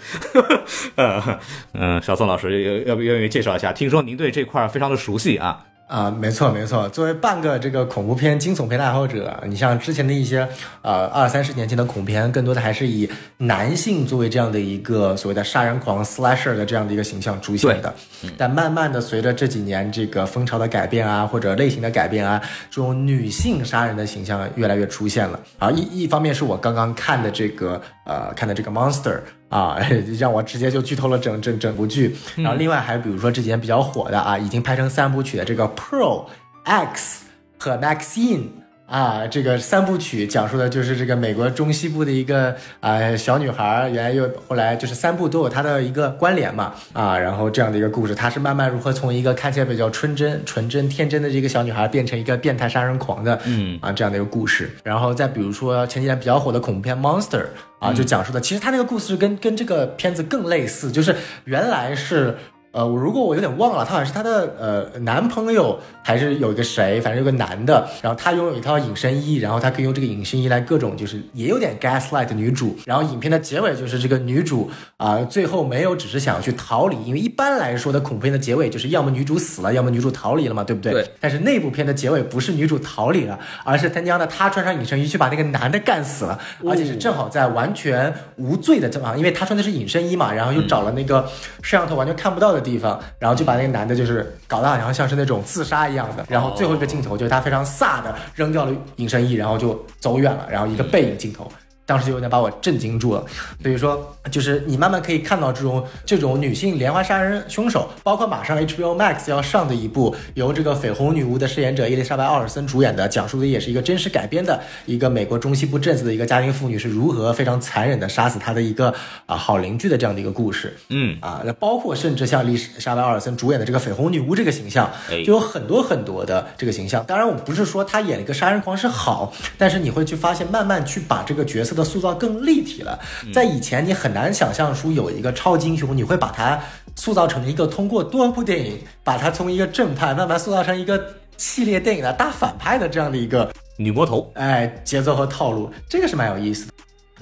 [0.96, 1.38] 呃，
[1.74, 3.74] 嗯，小宋老师要要不愿意介绍一下？
[3.74, 5.66] 听说您对这块儿非常的熟悉啊。
[5.86, 6.88] 啊，没错没错。
[6.88, 10.48] 作为半个这个恐怖片、惊悚片的爱好者，你像之前的一些
[10.80, 17.94] 呃二三十年前的恐怖片，更多的还是以男性作为这样的一个所谓的杀人狂 slasher 的这样的一个形象出现的。
[18.38, 25.38] 但慢慢的随着这几年这个风潮的改变啊，或者类型的改变啊，这种女性杀人的形象越来越出现了。
[25.58, 29.20] 啊，一一方面是我刚刚看的这个呃看的这个 monster。
[29.48, 29.78] 啊，
[30.18, 32.16] 让我直接就剧透了整整整部剧。
[32.36, 36.26] 然后另外还比如说之前比较火的啊，已经拍成三部曲的这个 Pearl、
[36.64, 37.24] X
[37.58, 38.48] 和 Maxine。
[38.94, 54.70] 啊，这个三部曲讲述的就是这个美国中西部的一个啊、小女孩，原来又后来就是三部都有她的一个关联嘛啊，然后这样的一个故事，她是慢慢如何从一个看起来比较纯真、纯真、天真的这个小女孩，变成一个变态杀人狂的，嗯啊这样的一个故事。
[54.84, 57.40] 然后再比如说前几年比较火的恐怖片《Monster》
[57.80, 61.16] 啊，就讲述的，其实它那个故事跟跟这个片子更类似，就是
[61.46, 62.36] 原来是。
[62.74, 80.90] 呃，我如果我有点忘了，他好像是他的呃男朋友，还是有一个谁，反正有个男的，然后他拥有一套隐身衣，然后他可以用这个隐身衣来各种就是也有点 gaslight 女主，然后影片的结尾就是这个女主啊、最后没有只是想要去逃离，因为一般来说的恐怖片的结尾就是要么女主死了，要么女主逃离了嘛，对不对？
[80.92, 81.08] 对。
[81.20, 86.36] 但是那部片的结尾不是女主逃离了，而是他娘的她穿上隐身衣去把那个男的干死了，
[86.68, 91.22] 而且是正好在完全无罪的正啊，因为她穿的是隐身衣嘛，然后又找了那个
[91.62, 101.46] 摄像头完全看不到的地方，然后就把那个男的就是搞得好像像是那种自杀一样的，然后最后一个镜头就是他非常飒的扔掉了隐身衣，然后就走远了，然后一个背影镜头。
[101.86, 103.24] 当时就有点把我震惊住了，
[103.62, 118.94] 所以说就是你慢慢可以看到这种这种女性连环杀人凶手，包括马上 HBO Max 要上的一部由这个绯红女巫的饰演者伊丽莎白奥尔森主演的，讲述的也是一个真实改编的一个美国中西部镇子的一个家庭妇女是如何非常残忍的杀死她的一个
[119.26, 120.74] 啊好邻居的这样的一个故事。
[120.88, 127.04] 嗯，啊，那包括甚至像丽莎白奥尔森主演的这个绯红女巫这个形象哎，就有很多很多的这个形象。
[127.04, 132.98] 当然，我不是说她演了一个杀人狂是好，但是你会去发现，慢慢去把这个角色的塑造更立体了。
[133.32, 136.58] 在以前，你很难想象出有一个超级英雄，你会把他
[136.96, 141.04] 塑造成一个通过多部电影把他从一个正派慢慢塑造成一个
[141.36, 146.72] 系列电影的大反派的这样的一个女魔头，哎，节奏和套路，这个是蛮有意思的。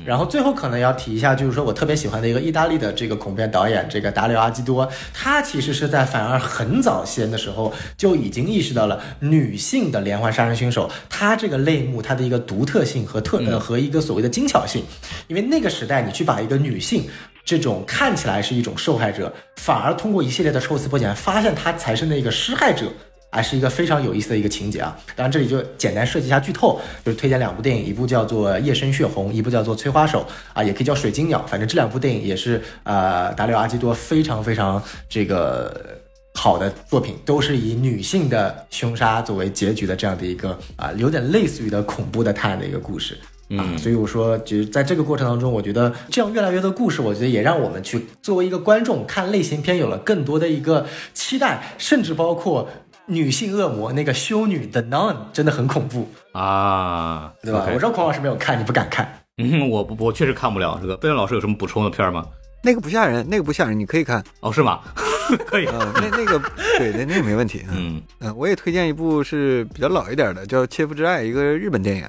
[0.04, 14.82] 然后最后可能要提一下，就是说我特别喜欢的一个意大利的这个恐怖片导演，这个达里奥阿基多，他其实是在反而很早先的时候就已经意识到了女性的连环杀人凶手，他这个类目它的一个独特性和特呃和一个所谓的精巧性，
[15.28, 17.04] 因为那个时代你去把一个女性。
[17.44, 22.86] 这种看起来是一种受害者，反而通过一系列的抽丝剥茧，发现她才是那个施害者。
[23.32, 24.94] 还是一个非常有意思的一个情节啊！
[25.16, 30.20] 当然，这里就简单设计一下剧透，就是推荐两部电影，一部叫做《夜深血红》，一部叫做《催花手》
[30.52, 31.38] 啊，也可以叫《水晶鸟》。
[31.50, 35.98] 反正这两部电影也是呃达里奥阿基多非常非常这个
[36.34, 43.18] 好的作品，都是以女性的凶杀作为结局的这样的一个啊，有点类似于的恐怖的探案的一个故事。
[43.56, 52.68] 啊，所以我说，就是在这个过程当中，我觉得这样越来越多的故事，我觉得也让我们去作为一个观众看类型片有了更多的一个期待，甚至包括
[53.06, 59.20] 女性恶魔那个修女的 Nun 真的很恐怖，啊，对吧我知道孔老师没有看，你不敢看。
[59.38, 60.96] 嗯，我不我确实看不了这个。
[60.96, 62.26] 贝恩老师有什么补充的片吗？
[62.62, 64.22] 那个不吓人，那个不吓人，你可以看。
[64.40, 64.80] 哦，是吗？
[65.46, 65.66] 可以。
[65.66, 66.38] 嗯，那那个
[66.78, 67.64] 对那，那个没问题。
[67.70, 72.06] 嗯嗯，我也推荐一部是比较老一点的，叫《切肤之爱》，一个日本电影。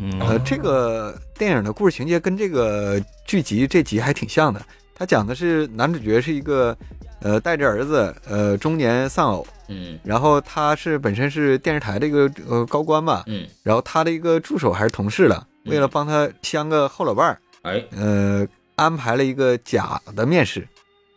[0.00, 4.60] 嗯呃，这个电影的故事情节跟这个剧集这集还挺像的。
[4.94, 6.76] 它讲的是男主角是一个
[7.22, 9.98] 呃带着儿子呃中年丧偶，嗯。
[10.04, 18.46] 然后他是本身是电视台的一个呃高官吧，嗯，然后他的一个助手还是同事了，为了帮他相个后老伴儿，哎，呃，
[18.76, 20.66] 安排了一个假的面试。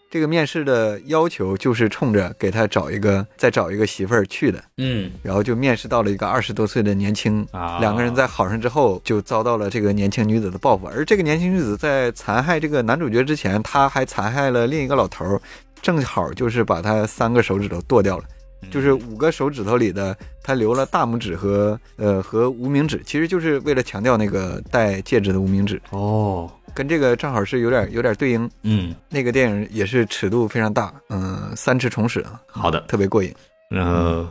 [0.07, 5.11] 这个面试的要求就是冲着给他找一个再找一个媳妇儿去的，嗯。
[5.21, 7.79] 然后就面试到了一个二十多岁的年轻，啊。
[7.79, 15.41] 两个人在好上之后就遭到了这个年轻女子的报复，而这个年轻女子在残害这个男主角之前，她还残害了另一个老头儿，
[15.85, 18.23] 正好就是把他三个手指头剁掉了。
[18.71, 28.49] 就是五个手指头里的，他留了大拇指和呃和无名指，其实就是为了强调那个戴戒指的无名指，哦，跟这个正好是有点有点对应。
[28.63, 32.79] 嗯，那个电影也是尺度非常大，嗯、三次重始，好的。
[32.87, 33.31] 特别过瘾。
[33.69, 34.27] 然后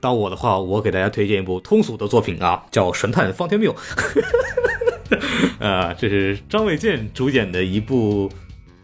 [0.00, 3.74] 到我的话，我给大家推荐一部通俗的作品啊，叫《神探方天谬》。
[5.60, 8.30] 呃，这是张卫健主演的一部，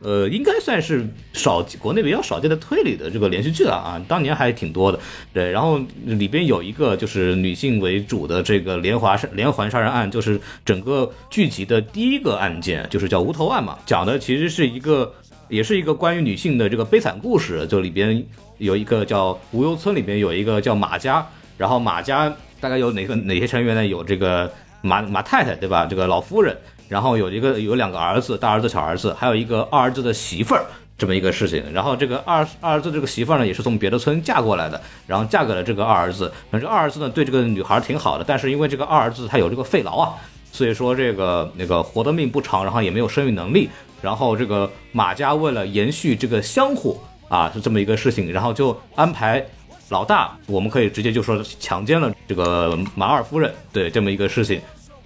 [0.03, 4.99] 呃，应该算是少国内比较少见的推理的这个连续剧了啊，当年还挺多的。
[5.33, 15.13] 对，然后里边有一个就是女性为主的这个连环杀连环杀人案，就是整个剧集的第一个案件，就是叫无头案嘛，讲的其实是一个。
[15.51, 18.25] 也是一个关于女性的这个悲惨故事，就里边
[18.59, 21.27] 有一个叫无忧村，里边有一个叫马家，
[21.59, 23.85] 然后马家大概有哪个哪些成员呢？
[23.85, 24.49] 有这个
[24.81, 25.87] 马马太太对吧？
[25.87, 26.57] 这个老夫人，
[26.91, 30.67] 然后有一个有两个儿子，大儿子小儿子，还有一个二儿子的媳妇儿。
[30.99, 36.31] 这么一个事情，然后这个二二儿子这个媳妇儿呢，也是从别的村嫁过来的，然后嫁给了这个二儿子。
[36.51, 40.15] 反正二儿子呢，对这个女孩挺好的，但是因为这个二儿子他有这个肺痨啊，
[40.53, 43.71] 所以说这个那个活的命不长，然后也没有生育能力。
[44.03, 46.99] 然后这个马家为了延续这个香火
[47.31, 49.43] 啊，是这么一个事情，然后就安排
[49.89, 54.61] 老大，我们可以直接就说强奸了这个马二夫人，对这么一个事情。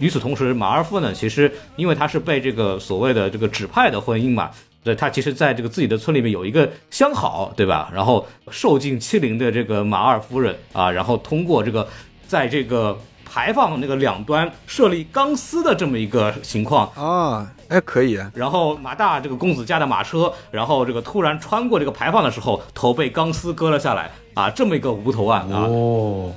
[0.05, 4.51] 与此同时，马二夫呢，其实因为他是被这个所谓的这个指派的婚姻嘛，
[4.83, 7.91] 对他其实在这个自己的村里面有一个相好，对吧？
[7.91, 11.89] 然后受尽欺凌的这个马二夫人啊，然后通过这个
[12.27, 25.65] 在这个排放那个两端设立钢丝的这么一个情况，啊，哎，可以啊，然后马大这个公子驾的马车，然后这个突然穿过这个排放的时候，头被钢丝割了下来啊，这么一个无头案啊。
[25.67, 26.31] 哦，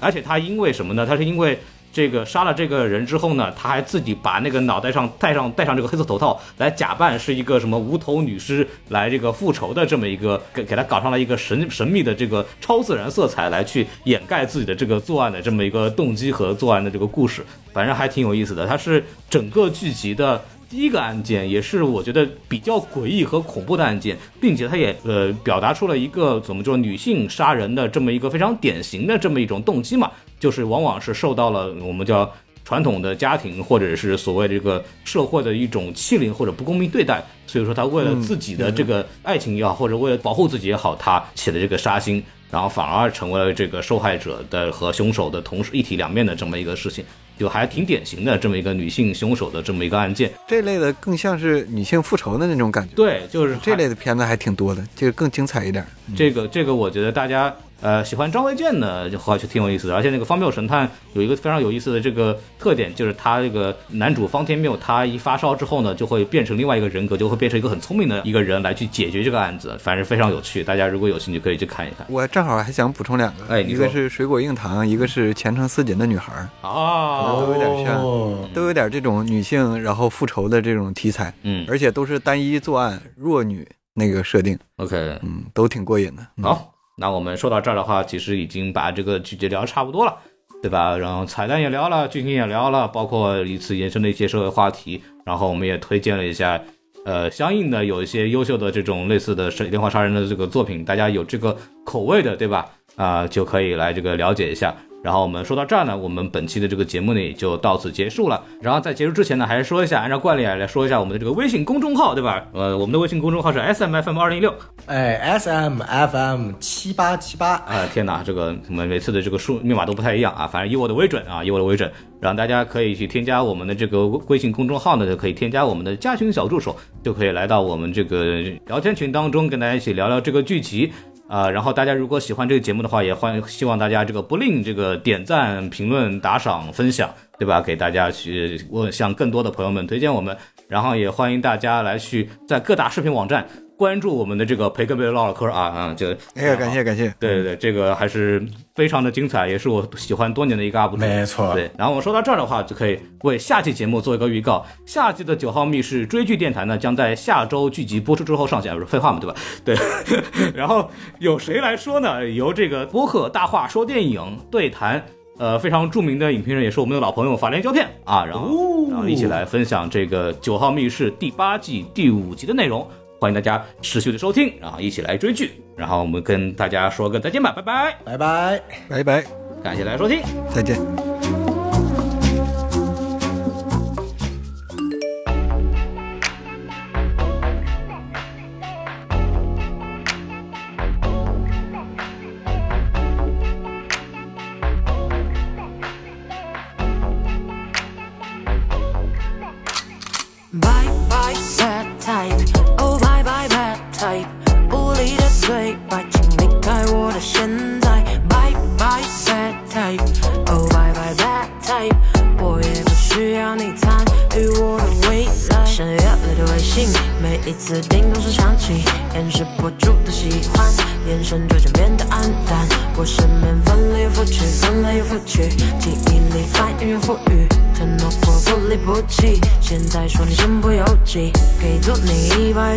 [0.00, 1.06] 而且他因为什么呢？
[1.06, 1.56] 他是因为
[1.92, 18.66] 这个杀了这个人之后呢，他还自己把那个脑袋上戴上戴上这个黑色头套，来假扮是一个什么无头女尸来这个复仇的这么一个，给给他搞上了一个神神秘的这个超自然色彩，来去掩盖自己的这个作案的这么一个动机和作案的这个故事，反正还挺有意思的。
[18.66, 32.30] 它是整个剧集的第一个案件，也是我觉得比较诡异和恐怖的案件，并且它也呃表达出了一个怎么说女性杀人的这么一个非常典型的这么一种动机嘛，就是往往是受到了我们叫
[32.64, 47.02] 传统的家庭或者是所谓这个社会的一种欺凌或者不公平对待，所以说他为了自己的这个爱情也好，或者为了保护自己也好，他起了这个杀心，然后反而成为了这个受害者的和凶手的同时一体两面的这么一个事情，
[47.38, 50.30] 就还挺典型的这么一个女性凶手的这么一个案件。
[50.46, 52.94] 这类的更像是女性复仇的那种感觉。
[52.94, 55.86] 对，就是这类的片子还挺多的，这个更精彩一点。
[56.14, 70.64] 这个这个，我觉得大家呃喜欢张卫健的就话就挺有意思的，而且那个《方谬神探》有一个非常有意思的这个特点，就是他这个男主方天谬，他一发烧之后呢，就会变成另外一个人格，就会变成一个很聪明的一个人来去解决这个案子，反正非常有趣。
[70.64, 72.06] 大家如果有兴趣，可以去看一看。
[72.08, 86.26] 我正好还想补充两个，哎一个是水果硬糖，一个是前程似锦的女孩儿，哦，都有点像，哦都有点这种女性然后复仇的这种题材，嗯而且都是单一作案弱女那个设定，，OK，嗯，都挺过瘾的。
[86.36, 90.16] 嗯、好，那我们说到这儿的话，其实已经把这个剧集聊差不多了，
[90.60, 90.98] 对吧？
[90.98, 96.60] 然后彩蛋也聊了，剧情也聊了，包括一次延伸的一些社会话题，然后我们也推荐了一下，
[97.04, 102.66] 呃，相应的有一些优秀的这种类似的杀连环杀人的这个作品，大家有这个口味的，对吧？
[102.96, 104.74] 啊、就可以来这个了解一下。
[105.02, 108.42] 然后我们说到这儿呢，我们本期的这个节目呢也就到此结束了。
[108.60, 112.44] 然后在结束之前呢，还是说一下，按照惯例啊来说一下我们的这个微信公众号，对吧？
[112.52, 114.52] 呃，我们的微信公众号是 S M F M 二零一六。
[114.86, 121.90] 哎，S M F M 七八七八，啊、天哪，这个我们每次的这个数密码都不太一样啊，反正以我的为准啊，以我的为准，
[122.20, 130.92] 然后大家可以去添加我们的这个微信公众号呢，就可以添加我们的加群小助手，就可以来到我们这个聊天群当中，跟大家一起聊聊这个剧集。
[131.28, 137.60] 啊、然后大家如果喜欢这个节目的话，也欢希望大家这个不吝这个点赞、评论、打赏、分享，对吧？
[137.60, 140.34] 给大家去我向更多的朋友们推荐我们，
[140.68, 143.46] 然后也欢迎大家来去在各大视频网站
[143.78, 150.96] 关注我们的这个培根贝唠唠嗑啊啊，就哎呀，感谢感谢，对对对，这个还是非常的精彩，也是我喜欢多年的一个 UP 主。
[150.96, 154.66] 没错对，然后我说到这儿的话，就可以为下期节目做一个预告。
[154.84, 159.40] 下季的九号密室追剧电台呢，将在下周剧集播出之后上线，不是废话嘛，对吧？
[159.64, 159.76] 对。
[160.52, 162.28] 然后由谁来说呢？
[162.28, 165.00] 由这个播客大话说电影对谈。
[165.38, 172.84] 呃，非常著名的影评人，也是我们的老朋友法联胶片啊，然后、然后一起来分享这个《九号密室》第八季第五集的内容，
[173.20, 178.62] 欢迎大家持续的收听，然后一起来追剧，然后我们跟大家说个再见吧，拜拜，拜拜。
[178.88, 179.24] 拜拜，
[179.62, 180.20] 感谢大家收听。
[180.54, 181.07] 再见。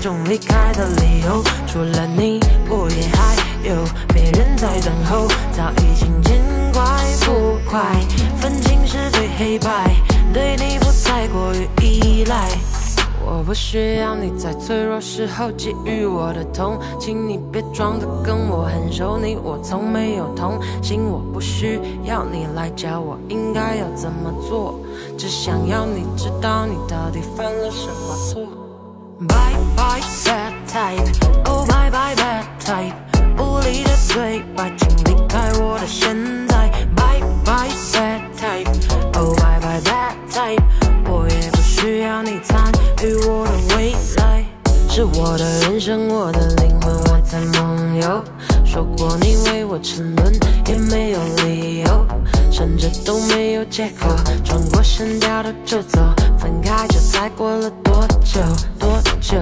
[0.02, 1.44] 种离开的理由。
[1.68, 3.36] 除了你，我也还
[3.70, 3.76] 有
[4.14, 6.42] 别人在等候，早已经见
[6.74, 6.84] 怪
[7.22, 7.96] 不怪，
[8.38, 9.96] 分清是非黑白，
[10.34, 12.50] 对你不再过于依赖。
[13.24, 24.80] 我不需要你在脆弱时候给予我的痛，请你别装得跟我很熟，你我从没有同行，我不需要你来教我应该要怎么做，
[25.18, 28.61] 只想要你知道你到底犯了什么错。
[29.22, 30.98] Bye bye bad type,
[31.46, 32.92] oh bye bye bad type，
[33.38, 36.18] 无力的对白，请离开我的现
[36.48, 36.68] 在。
[36.96, 38.66] Bye bye bad type,
[39.14, 40.64] oh bye bye bad type，
[41.08, 42.72] 我也不需要你参
[43.04, 44.44] 与我的未来。
[44.90, 48.24] 是我的人生，我的灵魂，我在梦游。
[48.66, 50.34] 说过你为我沉沦，
[50.68, 52.08] 也没有理由，
[52.52, 54.10] 甚至都没有借口。
[54.44, 56.00] 转过身掉头就走，
[56.40, 58.42] 分开就才过了多久
[58.80, 59.38] 多久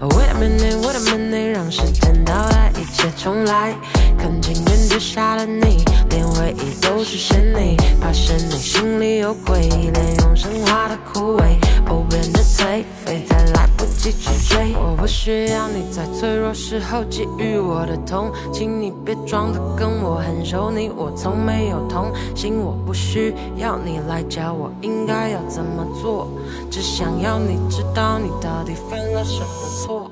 [0.00, 3.72] ？Wait a minute, wait a minute，让时间倒带，一切重来。
[4.18, 11.56] 看镜边之下的你，连回忆都是陷你，发现你心里有鬼，连永生化的枯萎，
[11.88, 14.74] 哦变得颓废，再来不及去追。
[14.74, 26.28] 我不需要你在脆弱时候给予我的痛，请你别装的跟我很熟，你我从没有同行，我不需要你来教我应该要怎么做，
[26.70, 30.10] 只想要你知道你到底犯了什么错。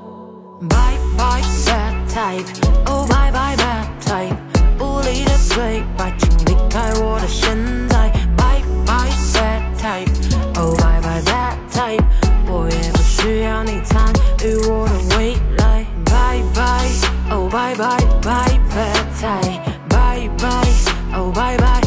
[0.68, 4.34] Bye bye bad type，Oh bye bye bad type，
[4.78, 7.56] 无力的嘴巴，请离开我的现
[7.88, 8.11] 在。
[8.36, 12.02] Bye bye bad type，Oh bye bye bad type，
[12.46, 14.12] 我也不需要你参
[14.44, 15.86] 与我的未来。
[16.04, 21.78] Bye bye，Oh bye bye bye bad type，Bye bye，Oh bye bye。